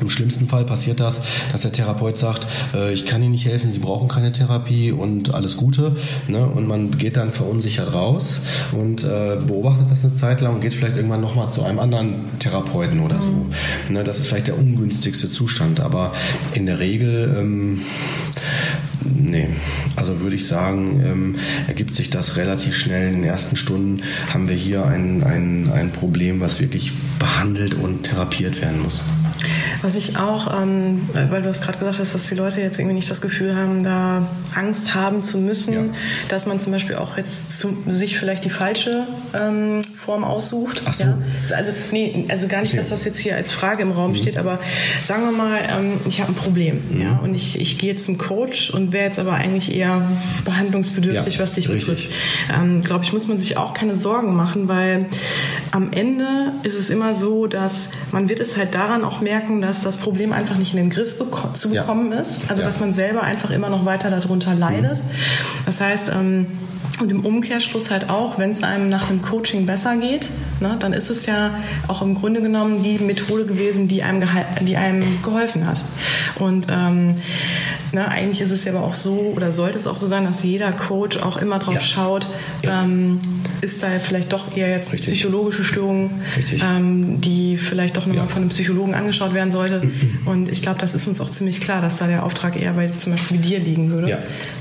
[0.00, 3.70] im schlimmsten Fall passiert das, dass der Therapeut sagt, äh, ich kann Ihnen nicht helfen,
[3.72, 5.94] Sie brauchen keine Therapie und alles Gute.
[6.28, 6.44] Ne?
[6.46, 8.40] Und man geht dann verunsichert raus
[8.72, 12.38] und äh, beobachtet das eine Zeit lang und geht vielleicht irgendwann nochmal zu einem anderen
[12.38, 13.30] Therapeuten oder so.
[13.30, 13.94] Mhm.
[13.94, 14.04] Ne?
[14.04, 16.12] Das ist vielleicht der ungünstigste Zustand, aber
[16.54, 17.82] in der Regel ähm,
[19.14, 19.48] Nee,
[19.96, 21.34] also würde ich sagen, ähm,
[21.66, 23.08] ergibt sich das relativ schnell.
[23.08, 28.04] In den ersten Stunden haben wir hier ein, ein, ein Problem, was wirklich behandelt und
[28.04, 29.02] therapiert werden muss.
[29.82, 32.96] Was ich auch, ähm, weil du es gerade gesagt hast, dass die Leute jetzt irgendwie
[32.96, 35.80] nicht das Gefühl haben, da Angst haben zu müssen, ja.
[36.28, 40.82] dass man zum Beispiel auch jetzt zu, sich vielleicht die falsche ähm, Form aussucht.
[40.84, 41.04] Ach so.
[41.04, 41.18] Ja?
[41.56, 44.16] Also, nee, also gar nicht, dass das jetzt hier als Frage im Raum mhm.
[44.16, 44.58] steht, aber
[45.02, 47.02] sagen wir mal, ähm, ich habe ein Problem mhm.
[47.02, 50.02] ja, und ich, ich gehe zum Coach und wäre jetzt aber eigentlich eher
[50.44, 52.10] behandlungsbedürftig, ja, was dich betrifft.
[52.54, 55.06] Ähm, Glaube ich, muss man sich auch keine Sorgen machen, weil
[55.70, 59.69] am Ende ist es immer so, dass man wird es halt daran auch merken, dass
[59.78, 61.14] das Problem einfach nicht in den Griff
[61.54, 62.50] zu bekommen ist.
[62.50, 64.98] Also dass man selber einfach immer noch weiter darunter leidet.
[64.98, 65.10] Mhm.
[65.66, 66.46] Das heißt, ähm,
[67.00, 70.28] und im Umkehrschluss halt auch, wenn es einem nach dem Coaching besser geht,
[70.60, 71.54] ne, dann ist es ja
[71.88, 74.28] auch im Grunde genommen die Methode gewesen, die einem,
[74.60, 75.82] die einem geholfen hat.
[76.38, 77.14] Und ähm,
[77.92, 80.44] Ne, eigentlich ist es ja aber auch so oder sollte es auch so sein, dass
[80.44, 81.80] jeder Coach auch immer drauf ja.
[81.80, 82.28] schaut,
[82.62, 83.20] ähm,
[83.62, 85.14] ist da vielleicht doch eher jetzt Richtig.
[85.14, 86.10] psychologische Störung,
[86.64, 88.30] ähm, die vielleicht doch nochmal ja.
[88.30, 89.86] von einem Psychologen angeschaut werden sollte.
[89.86, 90.26] Mhm.
[90.26, 92.88] Und ich glaube, das ist uns auch ziemlich klar, dass da der Auftrag eher bei
[92.88, 94.08] zum Beispiel dir liegen würde.
[94.08, 94.18] Ja.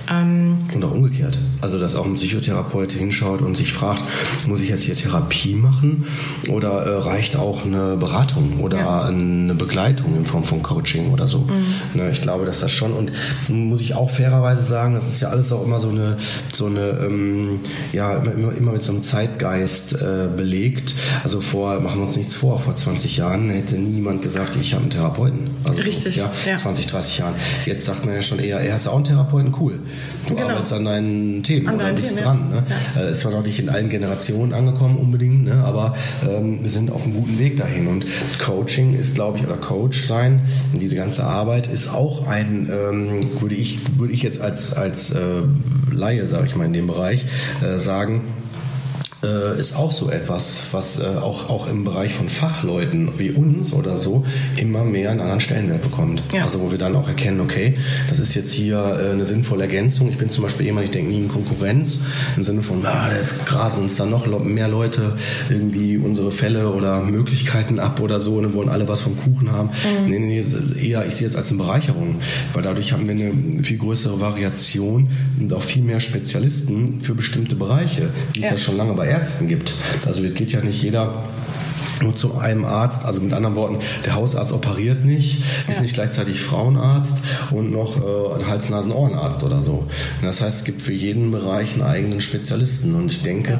[0.10, 1.38] Ähm, und auch umgekehrt.
[1.62, 4.04] Also, dass auch ein Psychotherapeut hinschaut und sich fragt,
[4.48, 6.06] muss ich jetzt hier Therapie machen
[6.50, 9.02] oder äh, reicht auch eine Beratung oder ja.
[9.04, 11.40] eine Begleitung in Form von Coaching oder so.
[11.40, 12.00] Mhm.
[12.00, 13.12] Ne, ich glaube, dass das schon und
[13.50, 16.18] muss ich auch fairerweise sagen, das ist ja alles auch immer so eine,
[16.54, 17.60] so eine ähm,
[17.94, 20.94] ja, immer, immer mit so einem Zeitgeist äh, belegt.
[21.24, 24.89] Also vor, machen wir uns nichts vor, vor 20 Jahren hätte niemand gesagt, ich habe
[24.90, 25.50] einen Therapeuten.
[25.66, 26.16] Also, Richtig.
[26.16, 27.36] Ja, ja, 20, 30 Jahren.
[27.66, 29.80] Jetzt sagt man ja schon eher, er hast auch einen Therapeuten, cool.
[30.28, 30.50] Du genau.
[30.50, 32.50] arbeitest an deinen Themen an oder bist Themen, dran.
[32.50, 32.64] Ne?
[32.96, 33.02] Ja.
[33.02, 35.64] Äh, ist zwar noch nicht in allen Generationen angekommen unbedingt, ne?
[35.64, 35.96] aber
[36.28, 37.88] ähm, wir sind auf einem guten Weg dahin.
[37.88, 38.06] Und
[38.40, 40.42] Coaching ist, glaube ich, oder Coach sein,
[40.74, 45.42] diese ganze Arbeit ist auch ein ähm, würde ich, würde ich jetzt als, als äh,
[45.92, 47.26] Laie, sage ich mal, in dem Bereich
[47.62, 48.22] äh, sagen,
[49.24, 53.74] äh, ist auch so etwas, was äh, auch, auch im Bereich von Fachleuten wie uns
[53.74, 54.26] oder so
[54.58, 56.24] immer mehr einen anderen Stellenwert bekommt.
[56.34, 56.44] Ja.
[56.44, 57.78] Also wo wir dann auch erkennen, okay,
[58.08, 60.10] das ist jetzt hier äh, eine sinnvolle Ergänzung.
[60.10, 62.00] Ich bin zum Beispiel jemand, ich denke nie in Konkurrenz,
[62.38, 65.14] im Sinne von, ah, jetzt grasen uns dann noch mehr Leute
[65.50, 69.52] irgendwie unsere Fälle oder Möglichkeiten ab oder so und ne, wollen alle was vom Kuchen
[69.52, 69.70] haben.
[69.70, 70.10] Mhm.
[70.10, 72.16] Nee, nee, nee, eher, ich sehe es als eine Bereicherung,
[72.54, 77.56] weil dadurch haben wir eine viel größere Variation und auch viel mehr Spezialisten für bestimmte
[77.56, 79.74] Bereiche, es ja, ja schon lange bei Ärzten gibt.
[80.06, 81.24] Also es geht ja nicht jeder
[82.02, 83.06] nur zu einem Arzt.
[83.06, 85.82] Also mit anderen Worten, der Hausarzt operiert nicht, ist ja.
[85.82, 87.18] nicht gleichzeitig Frauenarzt
[87.52, 89.74] und noch äh, Hals-Nasen-Ohrenarzt oder so.
[89.74, 89.88] Und
[90.24, 92.96] das heißt, es gibt für jeden Bereich einen eigenen Spezialisten.
[92.96, 93.60] Und ich denke,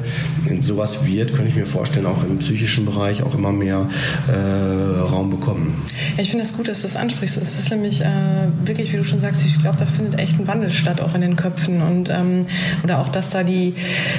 [0.60, 3.88] sowas wird, könnte ich mir vorstellen, auch im psychischen Bereich auch immer mehr
[4.28, 5.82] äh, Raum bekommen.
[6.16, 7.36] Ja, ich finde das gut, dass du es ansprichst.
[7.36, 8.06] Es ist nämlich äh,
[8.64, 11.20] wirklich, wie du schon sagst, ich glaube, da findet echt ein Wandel statt, auch in
[11.20, 11.82] den Köpfen.
[11.82, 12.46] Und, ähm,
[12.82, 13.74] oder auch, dass da die,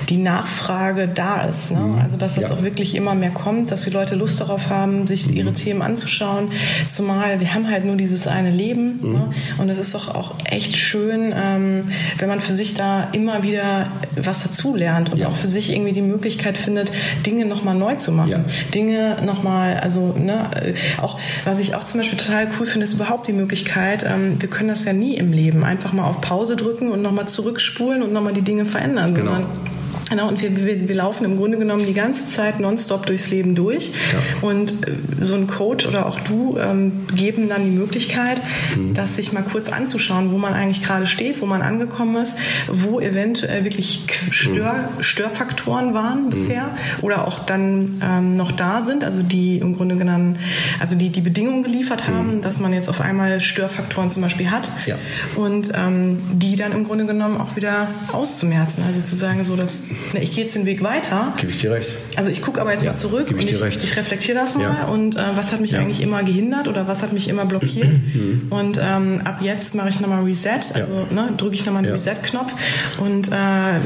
[0.09, 1.71] die Nachfrage da ist.
[1.71, 1.79] Ne?
[1.79, 1.99] Mhm.
[1.99, 2.55] Also, dass das ja.
[2.55, 5.37] auch wirklich immer mehr kommt, dass die Leute Leute Lust darauf haben, sich mhm.
[5.37, 6.51] ihre Themen anzuschauen.
[6.87, 8.99] Zumal wir haben halt nur dieses eine Leben.
[9.01, 9.13] Mhm.
[9.13, 9.29] Ne?
[9.57, 11.85] Und es ist doch auch echt schön, ähm,
[12.17, 15.27] wenn man für sich da immer wieder was dazulernt und ja.
[15.27, 16.91] auch für sich irgendwie die Möglichkeit findet,
[17.25, 18.29] Dinge nochmal neu zu machen.
[18.29, 18.43] Ja.
[18.73, 22.93] Dinge nochmal, also ne, äh, auch, was ich auch zum Beispiel total cool finde, ist
[22.93, 26.55] überhaupt die Möglichkeit, ähm, wir können das ja nie im Leben, einfach mal auf Pause
[26.55, 29.13] drücken und nochmal zurückspulen und nochmal die Dinge verändern.
[29.13, 29.31] Genau.
[29.31, 29.80] Sondern
[30.11, 33.55] Genau, und wir, wir, wir laufen im Grunde genommen die ganze Zeit nonstop durchs Leben
[33.55, 33.93] durch.
[34.11, 34.49] Ja.
[34.49, 38.41] Und äh, so ein Coach oder auch du ähm, geben dann die Möglichkeit,
[38.75, 38.93] mhm.
[38.93, 42.99] das sich mal kurz anzuschauen, wo man eigentlich gerade steht, wo man angekommen ist, wo
[42.99, 45.01] eventuell wirklich Stör, mhm.
[45.01, 46.29] Störfaktoren waren mhm.
[46.31, 47.03] bisher mhm.
[47.03, 50.39] oder auch dann ähm, noch da sind, also die im Grunde genommen,
[50.81, 52.41] also die die Bedingungen geliefert haben, mhm.
[52.41, 54.97] dass man jetzt auf einmal Störfaktoren zum Beispiel hat ja.
[55.37, 58.83] und ähm, die dann im Grunde genommen auch wieder auszumerzen.
[58.85, 61.33] Also zu sagen, so dass na, ich gehe jetzt den Weg weiter.
[61.37, 61.89] Gebe ich dir recht.
[62.15, 63.83] Also ich gucke aber jetzt Ja, mal zurück ich und dir recht.
[63.83, 64.85] ich reflektiere das mal Ja.
[64.87, 65.79] und äh, was hat mich Ja.
[65.79, 65.85] Mhm.
[65.85, 67.87] eigentlich immer gehindert oder was hat mich immer blockiert.
[68.49, 71.93] und ähm, ab jetzt mache ich nochmal Reset, also ne, drücke ich nochmal den.
[71.93, 72.53] Reset-Knopf
[72.99, 73.31] und äh,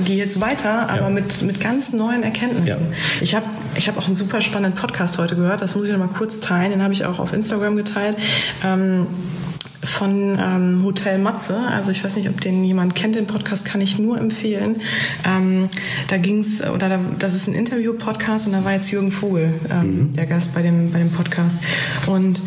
[0.05, 2.87] gehe jetzt weiter, aber mit, mit ganz neuen Erkenntnissen.
[3.21, 6.09] Ich habe ich hab auch einen super spannenden Podcast heute gehört, das muss ich nochmal
[6.17, 8.15] kurz teilen, den habe ich auch auf Instagram geteilt.
[8.63, 9.07] Ähm,
[9.85, 11.57] von ähm, Hotel Matze.
[11.57, 14.81] Also ich weiß nicht, ob den jemand kennt, den Podcast kann ich nur empfehlen.
[15.25, 15.69] Ähm,
[16.07, 20.11] da ging's oder da, das ist ein Interview-Podcast und da war jetzt Jürgen Vogel ähm,
[20.13, 21.57] der Gast bei dem, bei dem Podcast.
[22.07, 22.41] Und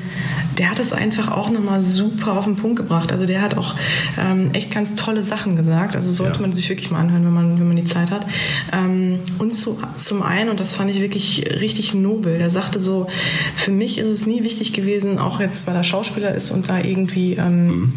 [0.59, 3.12] der hat es einfach auch nochmal super auf den Punkt gebracht.
[3.12, 3.77] Also der hat auch
[4.19, 5.95] ähm, echt ganz tolle Sachen gesagt.
[5.95, 6.41] Also sollte Ja.
[6.43, 8.27] man sich wirklich mal anhören, wenn man, wenn man die Zeit hat.
[8.73, 13.07] Ähm, und zu, zum einen, und das fand ich wirklich richtig nobel, der sagte so,
[13.55, 16.79] für mich ist es nie wichtig gewesen, auch jetzt, weil er Schauspieler ist und da
[16.81, 17.93] irgendwie ähm,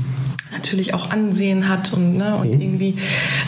[0.52, 2.96] natürlich auch Ansehen hat und, ne, und irgendwie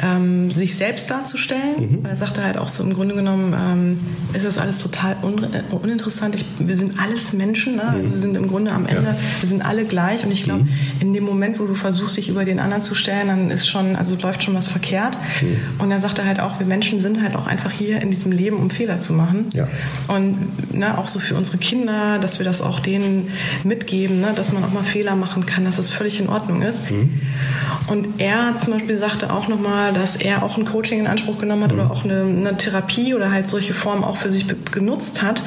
[0.01, 1.99] ähm, sich selbst darzustellen.
[2.01, 3.99] Weil er sagte halt auch so im Grunde genommen, ähm,
[4.33, 6.35] ist das alles total un äh, uninteressant.
[6.35, 7.89] Ich, wir sind alles Menschen, ne?
[7.89, 10.67] also wir sind im Grunde am Ende, wir sind alle gleich und ich glaube,
[10.99, 13.95] in dem Moment, wo du versuchst, dich über den anderen zu stellen, dann ist schon,
[13.95, 15.17] also läuft schon was verkehrt.
[15.79, 18.57] Und er sagte halt auch, wir Menschen sind halt auch einfach hier in diesem Leben,
[18.57, 19.45] um Fehler zu machen.
[19.53, 19.67] Ja.
[20.07, 23.29] Und ne, auch so für unsere Kinder, dass wir das auch denen
[23.63, 26.92] mitgeben, ne, dass man auch mal Fehler machen kann, dass das völlig in Ordnung ist.
[26.93, 27.09] Uhum.
[27.87, 31.63] Und er zum Beispiel sagte auch nochmal, dass er auch ein Coaching in Anspruch genommen
[31.63, 35.43] hat oder auch eine, eine Therapie oder halt solche Formen auch für sich genutzt hat,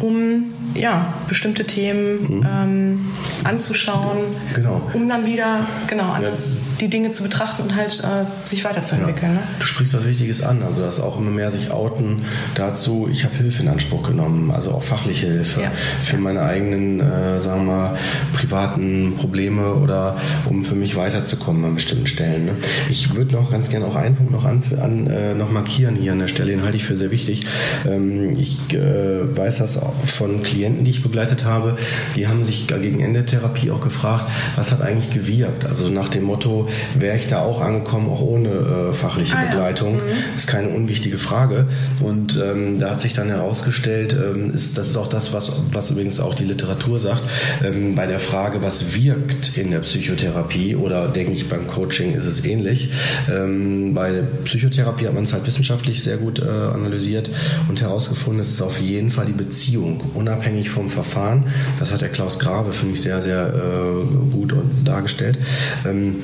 [0.00, 3.00] um ja, bestimmte Themen ähm,
[3.44, 4.18] anzuschauen,
[4.54, 4.82] Genau.
[4.92, 9.34] um dann wieder genau anders die Dinge zu betrachten und halt äh, sich weiterzuentwickeln.
[9.34, 9.40] Ne?
[9.58, 12.22] Du sprichst was Wichtiges an, also dass auch immer mehr sich outen
[12.56, 15.70] dazu, ich habe Hilfe in Anspruch genommen, also auch fachliche Hilfe Ja.
[16.02, 17.96] für meine eigenen, äh, sagen wir mal,
[18.34, 22.46] privaten Probleme oder um für mich weiterzukommen bestimmten Stellen.
[22.46, 22.52] Ne?
[22.90, 26.12] Ich würde noch ganz gerne auch einen Punkt noch, an, an, äh, noch markieren hier
[26.12, 27.46] an der Stelle, den halte ich für sehr wichtig.
[27.88, 31.76] Ähm, ich äh, weiß das von Klienten, die ich begleitet habe,
[32.16, 35.64] die haben sich gegen Ende der Therapie auch gefragt, was hat eigentlich gewirkt?
[35.64, 36.68] Also nach dem Motto,
[36.98, 39.50] wäre ich da auch angekommen, auch ohne äh, fachliche Ah, ja.
[39.50, 40.00] Begleitung?
[40.36, 41.66] Ist keine unwichtige Frage.
[42.00, 45.90] Und ähm, da hat sich dann herausgestellt, ähm, ist, das ist auch das, was, was
[45.90, 47.22] übrigens auch die Literatur sagt,
[47.64, 52.26] ähm, bei der Frage, was wirkt in der Psychotherapie oder denke ich beim Coaching ist
[52.26, 52.90] es ähnlich.
[53.30, 57.30] Ähm, bei der Psychotherapie hat man es halt wissenschaftlich sehr gut äh, analysiert
[57.68, 61.44] und herausgefunden, es ist auf jeden Fall die Beziehung, unabhängig vom Verfahren.
[61.78, 65.38] Das hat der Klaus Grave, finde ich, sehr, sehr äh, gut und dargestellt.
[65.84, 66.16] Ähm,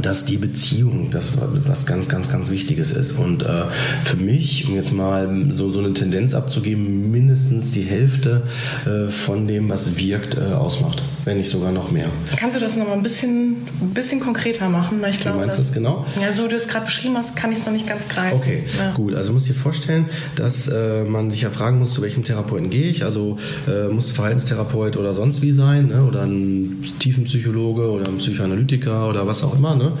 [0.00, 1.32] dass die Beziehung das
[1.66, 3.12] was ganz, ganz, ganz Wichtiges ist.
[3.12, 3.64] Und äh,
[4.04, 8.42] für mich, um jetzt mal so, so eine Tendenz abzugeben, mindestens die Hälfte
[8.86, 11.02] äh, von dem, was wirkt, äh, ausmacht.
[11.24, 12.06] Wenn nicht sogar noch mehr.
[12.36, 15.00] Kannst du das nochmal ein bisschen, ein bisschen konkreter machen?
[15.00, 16.04] Weil ich glaube, meinst das genau?
[16.20, 18.36] Ja, so du es gerade beschrieben hast, kann ich es noch nicht ganz greifen.
[18.36, 18.92] Okay, Ja.
[18.92, 19.14] gut.
[19.14, 22.70] Also du musst dir vorstellen, dass äh, man sich ja fragen muss, zu welchem Therapeuten
[22.70, 23.04] gehe ich.
[23.04, 23.36] Also
[23.68, 26.02] äh, muss Verhaltenstherapeut oder sonst wie sein, ne?
[26.04, 29.76] oder ein Tiefenpsychologe oder ein Psychoanalytiker oder was auch immer.
[29.76, 29.92] Ne?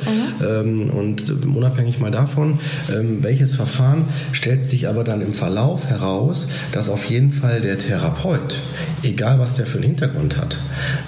[0.44, 2.58] Ähm, und äh, unabhängig mal davon,
[2.92, 7.78] ähm, welches Verfahren stellt sich aber dann im Verlauf heraus, dass auf jeden Fall der
[7.78, 8.56] Therapeut,
[9.04, 10.58] egal was der für einen Hintergrund hat,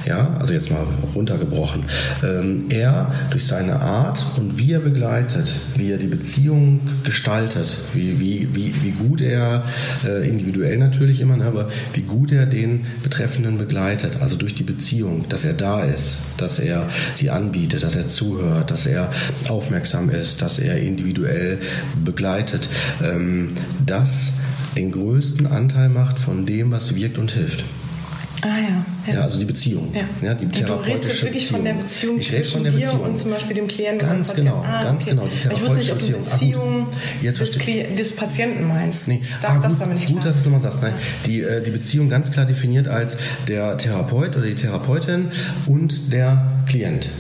[0.07, 0.85] ja, also jetzt mal
[1.15, 1.85] runtergebrochen,
[2.23, 8.19] ähm, er durch seine Art und wie er begleitet, wie er die Beziehung gestaltet, wie,
[8.21, 9.65] wie, wie, wie gut er,
[10.07, 14.63] äh, individuell natürlich immer, ne, aber wie gut er den Betreffenden begleitet, also durch die
[14.63, 19.11] Beziehung, dass er da ist, dass er sie anbietet, dass er zuhört, dass er
[19.49, 21.59] aufmerksam ist, dass er individuell
[22.05, 22.69] begleitet,
[23.03, 23.53] ähm,
[23.85, 24.35] das
[24.77, 27.65] den größten Anteil macht von dem, was wirkt und hilft.
[28.45, 29.15] Ah ja.
[29.15, 29.91] Ja, also die Beziehung.
[29.95, 30.35] Ja.
[30.35, 32.71] die Und du redest jetzt therapeutische wirklich von der Beziehung Ich rede zwischen von der
[32.73, 33.01] Beziehung.
[33.01, 34.07] und zum Beispiel dem Klienten.
[34.07, 34.83] Ganz genau, Patienten.
[34.83, 36.87] ganz genau, die ich wusste nicht, ob du therapeutische Beziehung Beziehung.
[37.23, 39.09] Ah, des, des Patienten meinst.
[39.09, 40.83] Nee, da, ah, das gut, war mir nicht gut dass du es nochmal sagst.
[40.83, 40.93] Nein,
[41.25, 43.17] die, äh, die Beziehung ganz klar definiert als
[43.49, 45.31] der Therapeut oder die Therapeutin
[45.65, 47.11] und der Klient.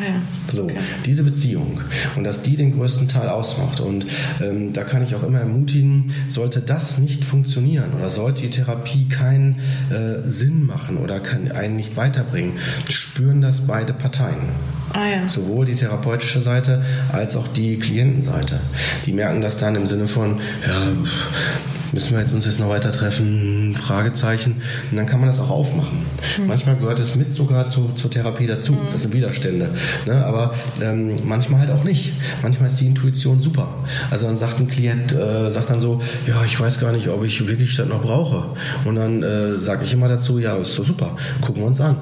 [0.00, 0.22] Ah ja.
[0.50, 0.76] So, Okay.
[1.06, 1.80] diese Beziehung
[2.16, 3.80] und dass die den größten Teil ausmacht.
[3.80, 4.06] Und
[4.42, 9.08] ähm, da kann ich auch immer ermutigen, sollte das nicht funktionieren oder sollte die Therapie
[9.08, 9.56] keinen
[9.90, 12.54] äh, Sinn machen oder kann einen nicht weiterbringen,
[12.88, 14.36] spüren das beide Parteien.
[14.92, 15.28] Ah ja.
[15.28, 16.82] Sowohl die therapeutische Seite
[17.12, 18.60] als auch die Klientenseite.
[19.06, 20.92] Die merken das dann im Sinne von, ja,
[21.92, 23.63] müssen wir jetzt uns jetzt noch weiter treffen?
[23.74, 24.62] Fragezeichen.
[24.90, 25.98] Und dann kann man das auch aufmachen.
[26.46, 28.76] Manchmal gehört es mit sogar zu, zur Therapie dazu.
[28.90, 29.70] Das sind Widerstände.
[30.06, 30.24] Ne?
[30.24, 32.12] Aber ähm, manchmal halt auch nicht.
[32.42, 33.68] Manchmal ist die Intuition super.
[34.10, 37.24] Also dann sagt ein Klient, äh, sagt dann so, ja, ich weiß gar nicht, ob
[37.24, 38.44] ich wirklich das noch brauche.
[38.84, 41.16] Und dann äh, sage ich immer dazu, ja, ist doch super.
[41.40, 41.96] Gucken wir uns an.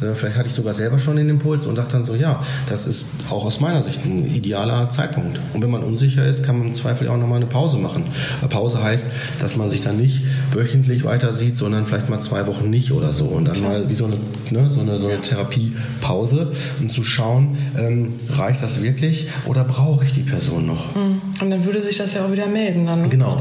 [0.00, 2.86] Äh, vielleicht hatte ich sogar selber schon den Impuls und dachte dann so, ja, das
[2.86, 5.40] ist auch aus meiner Sicht ein idealer Zeitpunkt.
[5.52, 8.04] Und wenn man unsicher ist, kann man im Zweifel auch nochmal eine Pause machen.
[8.40, 9.06] Eine Pause heißt,
[9.40, 10.22] dass man sich dann nicht
[10.54, 13.26] wöchentlich weiter sieht, sondern vielleicht mal zwei Wochen nicht oder so.
[13.26, 14.16] Und dann mal wie so eine,
[14.50, 20.04] ne, so eine, so eine Therapiepause, um zu schauen, ähm, reicht das wirklich oder brauche
[20.04, 20.94] ich die Person noch?
[20.94, 21.20] Hm.
[21.40, 23.36] Und dann würde sich das ja auch wieder melden dann genau.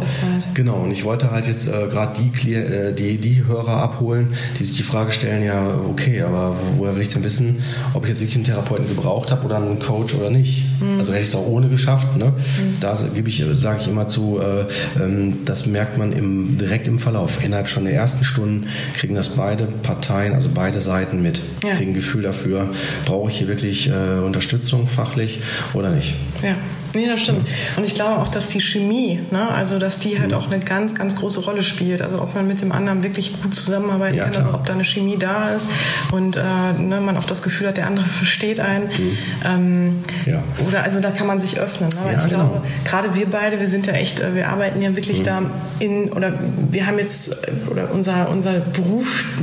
[0.54, 0.84] Genau.
[0.84, 4.78] Und ich wollte halt jetzt äh, gerade die, äh, die, die Hörer abholen, die sich
[4.78, 7.62] die Frage stellen, ja, okay, aber woher will ich denn wissen,
[7.94, 10.66] ob ich jetzt wirklich einen Therapeuten gebraucht habe oder einen Coach oder nicht?
[10.80, 11.00] Mhm.
[11.00, 12.18] Also hätte ich es auch ohne geschafft.
[12.18, 12.26] Ne?
[12.26, 12.80] Mhm.
[12.80, 14.66] Da gebe ich, sage ich immer zu, äh,
[15.02, 17.44] ähm, das merkt man im, direkt im Verlauf.
[17.44, 21.76] Innerhalb schon der ersten Stunden kriegen das beide Parteien, also beide Seiten mit, ja.
[21.76, 22.70] kriegen ein Gefühl dafür,
[23.06, 25.42] brauche ich hier wirklich äh, Unterstützung fachlich
[25.74, 26.16] oder nicht.
[26.42, 26.56] Ja.
[26.94, 27.48] Nee, das stimmt.
[27.76, 30.38] Und ich glaube auch, dass die Chemie, ne, also dass die halt mhm.
[30.38, 32.02] auch eine ganz, ganz große Rolle spielt.
[32.02, 34.84] Also ob man mit dem anderen wirklich gut zusammenarbeiten ja, kann, also ob da eine
[34.84, 35.70] Chemie da ist
[36.12, 36.42] und äh,
[36.78, 38.86] ne, man auch das Gefühl hat, der andere versteht einen.
[38.86, 39.18] Mhm.
[39.44, 40.44] Ähm, ja.
[40.68, 41.90] Oder also da kann man sich öffnen.
[41.90, 42.12] Ne?
[42.12, 42.48] Ja, ich genau.
[42.50, 45.24] glaube, gerade wir beide, wir sind ja echt, äh, wir arbeiten ja wirklich mhm.
[45.24, 45.42] da
[45.80, 46.34] in, oder
[46.70, 49.34] wir haben jetzt, äh, oder unser, unser Beruf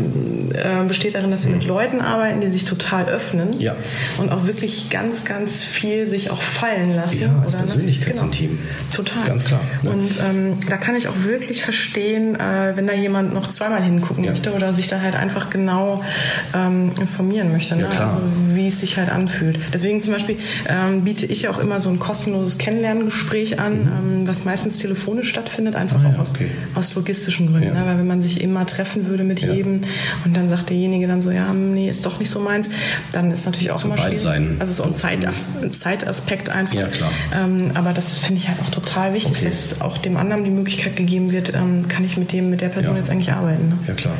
[0.55, 1.69] äh, besteht darin, dass wir mit mhm.
[1.69, 3.75] Leuten arbeiten, die sich total öffnen ja.
[4.19, 7.23] und auch wirklich ganz, ganz viel sich auch fallen lassen.
[7.23, 8.51] Ja als oder, Persönlichkeitsteam.
[8.51, 8.95] Genau.
[8.95, 9.27] Total.
[9.27, 9.61] Ganz klar.
[9.83, 9.91] Ne?
[9.91, 14.25] Und ähm, da kann ich auch wirklich verstehen, äh, wenn da jemand noch zweimal hingucken
[14.25, 14.31] ja.
[14.31, 16.03] möchte oder sich da halt einfach genau
[16.55, 17.77] ähm, informieren möchte.
[17.77, 17.89] Ne?
[17.93, 18.21] Ja, also
[18.55, 19.59] wie es sich halt anfühlt.
[19.73, 20.37] Deswegen zum Beispiel
[20.69, 23.91] ähm, biete ich auch immer so ein kostenloses Kennenlerngespräch an, mhm.
[23.91, 26.51] Ähm, was meistens telefonisch stattfindet, einfach ah, auch aus, okay.
[26.75, 27.75] aus, logistischen Gründen.
[27.75, 27.83] Ne?
[27.85, 29.81] Weil wenn man sich immer treffen würde mit jedem
[30.25, 32.69] und dann sagt derjenige dann so, ja, nee, ist doch nicht so meins,
[33.13, 34.21] dann ist natürlich auch so immer schwierig.
[34.21, 34.57] Sein.
[34.59, 35.27] Also so ein Zeit,
[35.73, 36.75] Zeitaspekt einfach.
[36.75, 37.11] Ja, klar.
[37.33, 39.45] Ähm, aber das finde ich halt auch total wichtig, okay.
[39.47, 42.69] dass auch dem anderen die Möglichkeit gegeben wird, ähm, kann ich mit dem, mit der
[42.69, 42.99] Person ja.
[42.99, 43.69] jetzt eigentlich arbeiten.
[43.69, 43.79] Ne?
[43.87, 44.15] Ja klar.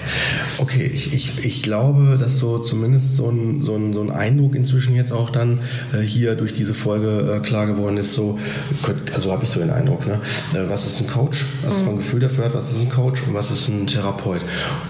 [0.59, 4.55] Okay, ich, ich, ich glaube, dass so zumindest so ein, so, ein, so ein Eindruck
[4.55, 5.61] inzwischen jetzt auch dann
[5.93, 8.39] äh, hier durch diese Folge äh, klar geworden ist, so,
[9.15, 10.21] also habe ich so den Eindruck, ne?
[10.55, 11.87] Äh, was ist ein Coach, was mhm.
[11.87, 14.41] man Gefühl dafür hat, was ist ein Coach und was ist ein Therapeut.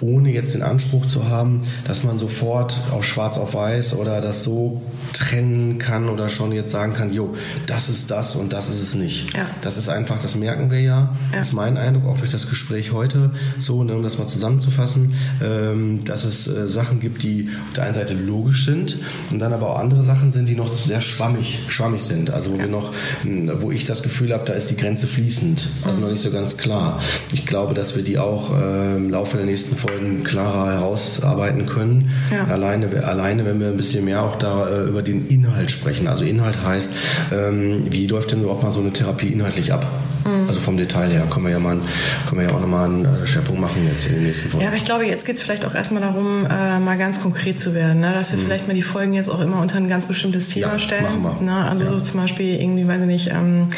[0.01, 4.45] Ohne jetzt den Anspruch zu haben, dass man sofort auf schwarz auf weiß oder das
[4.45, 7.35] so trennen kann oder schon jetzt sagen kann, jo,
[7.67, 9.35] das ist das und das ist es nicht.
[9.35, 9.47] Ja.
[9.63, 10.91] Das ist einfach, das merken wir ja.
[10.91, 11.17] ja.
[11.33, 15.15] Das ist mein Eindruck, auch durch das Gespräch heute, so, ne, um das mal zusammenzufassen,
[15.43, 18.99] ähm, dass es äh, Sachen gibt, die auf der einen Seite logisch sind
[19.31, 22.31] und dann aber auch andere Sachen sind, die noch sehr schwammig, schwammig sind.
[22.31, 22.63] Also wo ja.
[22.63, 22.93] wir noch,
[23.23, 26.05] hm, wo ich das Gefühl habe, da ist die Grenze fließend, also mhm.
[26.05, 27.01] noch nicht so ganz klar.
[27.33, 32.11] Ich glaube, dass wir die auch äh, im Laufe der nächsten Folgen klarer herausarbeiten können.
[32.49, 36.09] Alleine, alleine, wenn wir ein bisschen mehr auch da äh, über den Inhalt sprechen.
[36.09, 36.93] Also Inhalt heißt,
[37.33, 39.87] ähm, wie läuft denn überhaupt mal so eine Therapie inhaltlich ab?
[40.25, 40.47] Mhm.
[40.47, 41.79] Also vom Detail her können wir ja, mal,
[42.27, 44.63] können wir ja auch nochmal einen äh, Schwerpunkt machen jetzt in den nächsten Folgen.
[44.63, 47.59] Ja, aber ich glaube, jetzt geht es vielleicht auch erstmal darum, äh, mal ganz konkret
[47.59, 48.01] zu werden.
[48.01, 48.13] Ne?
[48.13, 48.45] Dass wir mhm.
[48.45, 51.05] vielleicht mal die Folgen jetzt auch immer unter ein ganz bestimmtes Thema ja, stellen.
[51.05, 51.41] Machen wir.
[51.45, 51.69] Ne?
[51.69, 51.91] Also ja.
[51.91, 53.69] so zum Beispiel irgendwie, weiß ich nicht, ähm,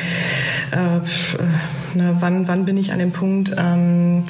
[0.72, 4.24] äh, ne, wann, wann bin ich an dem Punkt, ähm,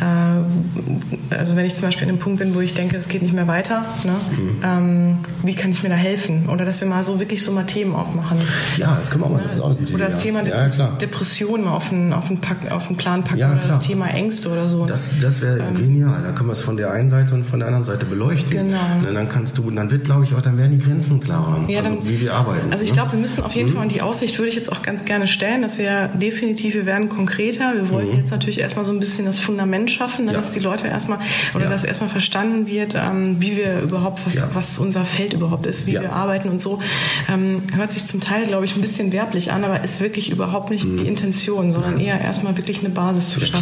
[0.00, 3.22] äh, also wenn ich zum Beispiel an dem Punkt bin, wo ich denke, es geht
[3.22, 4.12] nicht mehr weiter, ne?
[4.12, 4.56] Mhm.
[4.64, 6.48] ähm, wie kann ich mir da helfen?
[6.48, 8.38] Oder dass wir mal so wirklich so mal Themen aufmachen.
[8.76, 10.48] Ja, das können wir auch mal, das ist auch eine gute Oder das Idee, Thema
[10.48, 10.66] ja.
[10.66, 13.80] ja, Depression mal auf den, auf, den Pack, auf den Plan packen ja, oder das
[13.80, 14.86] Thema Ängste oder so.
[14.86, 16.22] Das, das wäre ähm, genial.
[16.22, 18.50] Da können wir es von der einen Seite und von der anderen Seite beleuchten.
[18.50, 18.78] Genau.
[19.06, 21.80] Und dann kannst du, dann wird, glaube ich, auch, dann werden die Grenzen klarer, ja,
[21.80, 22.70] also dann, wie wir arbeiten.
[22.70, 22.96] Also ich ne?
[22.96, 23.74] glaube, wir müssen auf jeden mhm.
[23.74, 26.86] Fall, und die Aussicht würde ich jetzt auch ganz gerne stellen, dass wir definitiv, wir
[26.86, 27.74] werden konkreter.
[27.74, 28.18] Wir wollen mhm.
[28.18, 31.18] jetzt natürlich erstmal so ein bisschen das Fundament schaffen, ne, dass die Leute erstmal
[31.54, 31.70] oder ja.
[31.70, 34.48] dass erstmal verstanden wird, ähm, wie wir überhaupt, was, ja.
[34.54, 36.02] was unser Feld überhaupt ist, wie ja.
[36.02, 36.80] wir arbeiten und so.
[37.28, 40.70] Ähm, hört sich zum Teil, glaube ich, ein bisschen werblich an, aber ist wirklich überhaupt
[40.70, 40.98] nicht mhm.
[40.98, 43.58] die Intention, sondern eher erstmal wirklich eine Basis zu schaffen.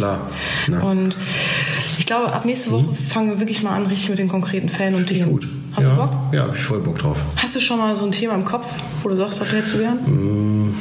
[0.65, 0.83] Klar.
[0.83, 1.17] Und
[1.97, 2.95] ich glaube, ab nächste Woche mhm.
[2.95, 5.31] fangen wir wirklich mal an, richtig mit den konkreten Fällen und Themen.
[5.31, 5.47] Gut.
[5.73, 6.11] Hast du Bock?
[6.33, 7.17] Ja, habe ich voll Bock drauf.
[7.37, 8.65] Hast du schon mal so ein Thema im Kopf,
[9.03, 9.97] wo du sagst, das hättest du gern?
[10.05, 10.75] Mm,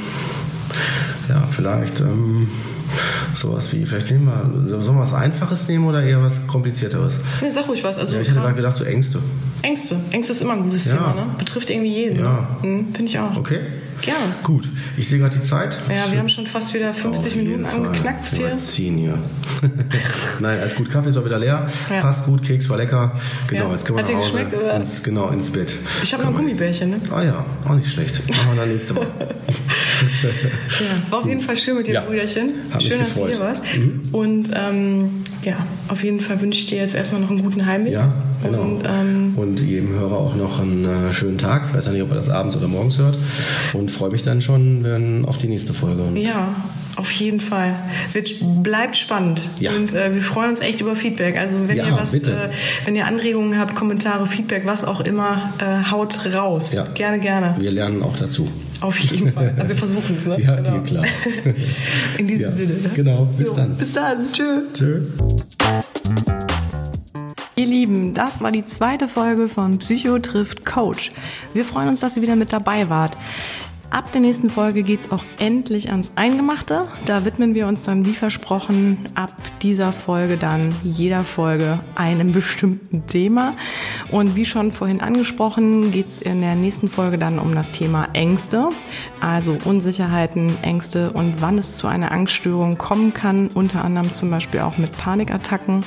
[1.28, 2.00] ja, vielleicht.
[2.00, 2.48] Ähm
[3.34, 7.18] Sowas wie, vielleicht nehmen wir, sollen wir was Einfaches nehmen oder eher was Komplizierteres?
[7.40, 7.98] Nee, sag ruhig was.
[7.98, 9.20] Also ja, ich hätte gerade gedacht, so Ängste.
[9.62, 9.96] Ängste.
[10.10, 10.94] Ängste ist immer ein gutes ja.
[10.94, 11.26] Thema, ne?
[11.38, 12.20] Betrifft irgendwie jeden.
[12.20, 12.48] Ja.
[12.62, 13.36] Hm, Finde ich auch.
[13.36, 13.60] Okay.
[14.02, 14.34] Gerne.
[14.42, 14.68] Gut.
[14.96, 15.78] Ich sehe gerade die Zeit.
[15.88, 18.54] Ja, wir haben schon fast wieder 50 Minuten angeknackt hier.
[18.54, 19.18] Ziehen hier.
[20.40, 20.90] Nein, alles gut.
[20.90, 21.66] Kaffee ist auch wieder leer.
[21.90, 22.00] Ja.
[22.00, 22.42] Passt gut.
[22.42, 23.12] Keks war lecker.
[23.48, 23.72] Genau, ja.
[23.72, 24.46] jetzt können wir Hat nach Hause.
[24.46, 24.76] Oder?
[24.76, 25.74] Ins, genau, ins Bett.
[26.02, 26.96] Ich habe noch ein Gummibärchen, ne?
[27.14, 28.26] Ah ja, auch nicht schlecht.
[28.28, 29.06] Machen wir dann nächste Mal.
[30.22, 32.00] ja, war auf jeden Fall schön mit dir, ja.
[32.02, 32.52] Brüderchen.
[32.72, 33.64] Hat schön, dass du hier warst.
[33.76, 34.02] Mhm.
[34.12, 35.56] Und ähm, ja,
[35.88, 37.92] auf jeden Fall wünsche ich dir jetzt erstmal noch einen guten Heimweg.
[37.92, 38.62] Ja, genau.
[38.62, 41.64] Und, ähm, und jedem Hörer auch noch einen äh, schönen Tag.
[41.68, 43.18] Ich weiß ja nicht, ob er das abends oder morgens hört.
[43.72, 46.02] Und freue mich dann schon wenn, auf die nächste Folge.
[46.02, 46.54] Und ja,
[46.96, 47.74] Auf jeden Fall.
[48.12, 48.30] Wird,
[48.62, 49.40] bleibt spannend.
[49.58, 49.72] Ja.
[49.72, 51.36] Und äh, wir freuen uns echt über Feedback.
[51.36, 52.12] Also wenn Ja, ihr was.
[52.14, 52.50] Äh,
[52.84, 56.72] wenn ihr Anregungen habt, Kommentare, Feedback, was auch immer, äh, haut raus.
[56.72, 56.84] Ja.
[56.94, 57.54] Gerne, gerne.
[57.58, 58.48] Wir lernen auch dazu.
[58.80, 59.54] Auf jeden Fall.
[59.58, 60.38] Also wir versuchen es, ne?
[60.42, 61.04] Ja, ja, klar.
[62.18, 62.72] In diesem Sinne.
[62.74, 62.90] Ne?
[62.94, 63.28] genau.
[63.36, 63.76] Bis Jo, dann.
[63.76, 64.32] Bis dann.
[64.32, 64.62] Tschö.
[64.72, 65.00] Tschö.
[67.56, 71.12] Ihr Lieben, das war die zweite Folge von Psycho trifft Coach.
[71.52, 73.18] Wir freuen uns, dass ihr wieder mit dabei wart.
[73.90, 76.86] Ab der nächsten Folge geht's auch endlich ans Eingemachte.
[77.06, 83.08] Da widmen wir uns dann, wie versprochen, ab dieser Folge dann jeder Folge einem bestimmten
[83.08, 83.56] Thema.
[84.12, 88.68] Und wie schon vorhin angesprochen, geht's in der nächsten Folge dann um das Thema Ängste,
[89.20, 94.60] also Unsicherheiten, Ängste und wann es zu einer Angststörung kommen kann, unter anderem zum Beispiel
[94.60, 95.84] auch mit Panikattacken.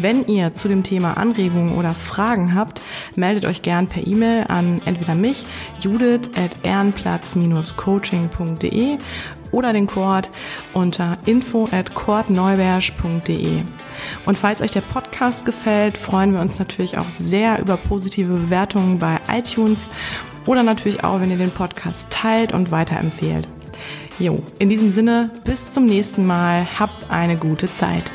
[0.00, 2.80] Wenn ihr zu dem Thema Anregungen oder Fragen habt,
[3.16, 5.44] meldet euch gern per E-Mail an entweder mich,
[5.78, 8.96] judith at ehrenplatz-coaching.de
[9.52, 10.30] oder den Kord
[10.72, 13.60] unter info at kordneubersch.de.
[14.24, 18.98] Und falls euch der Podcast gefällt, freuen wir uns natürlich auch sehr über positive Bewertungen
[18.98, 19.90] bei iTunes
[20.46, 23.46] oder natürlich auch, wenn ihr den Podcast teilt und weiterempfehlt.
[24.18, 28.10] Jo, in diesem Sinne, bis zum nächsten Mal, habt eine gute Zeit.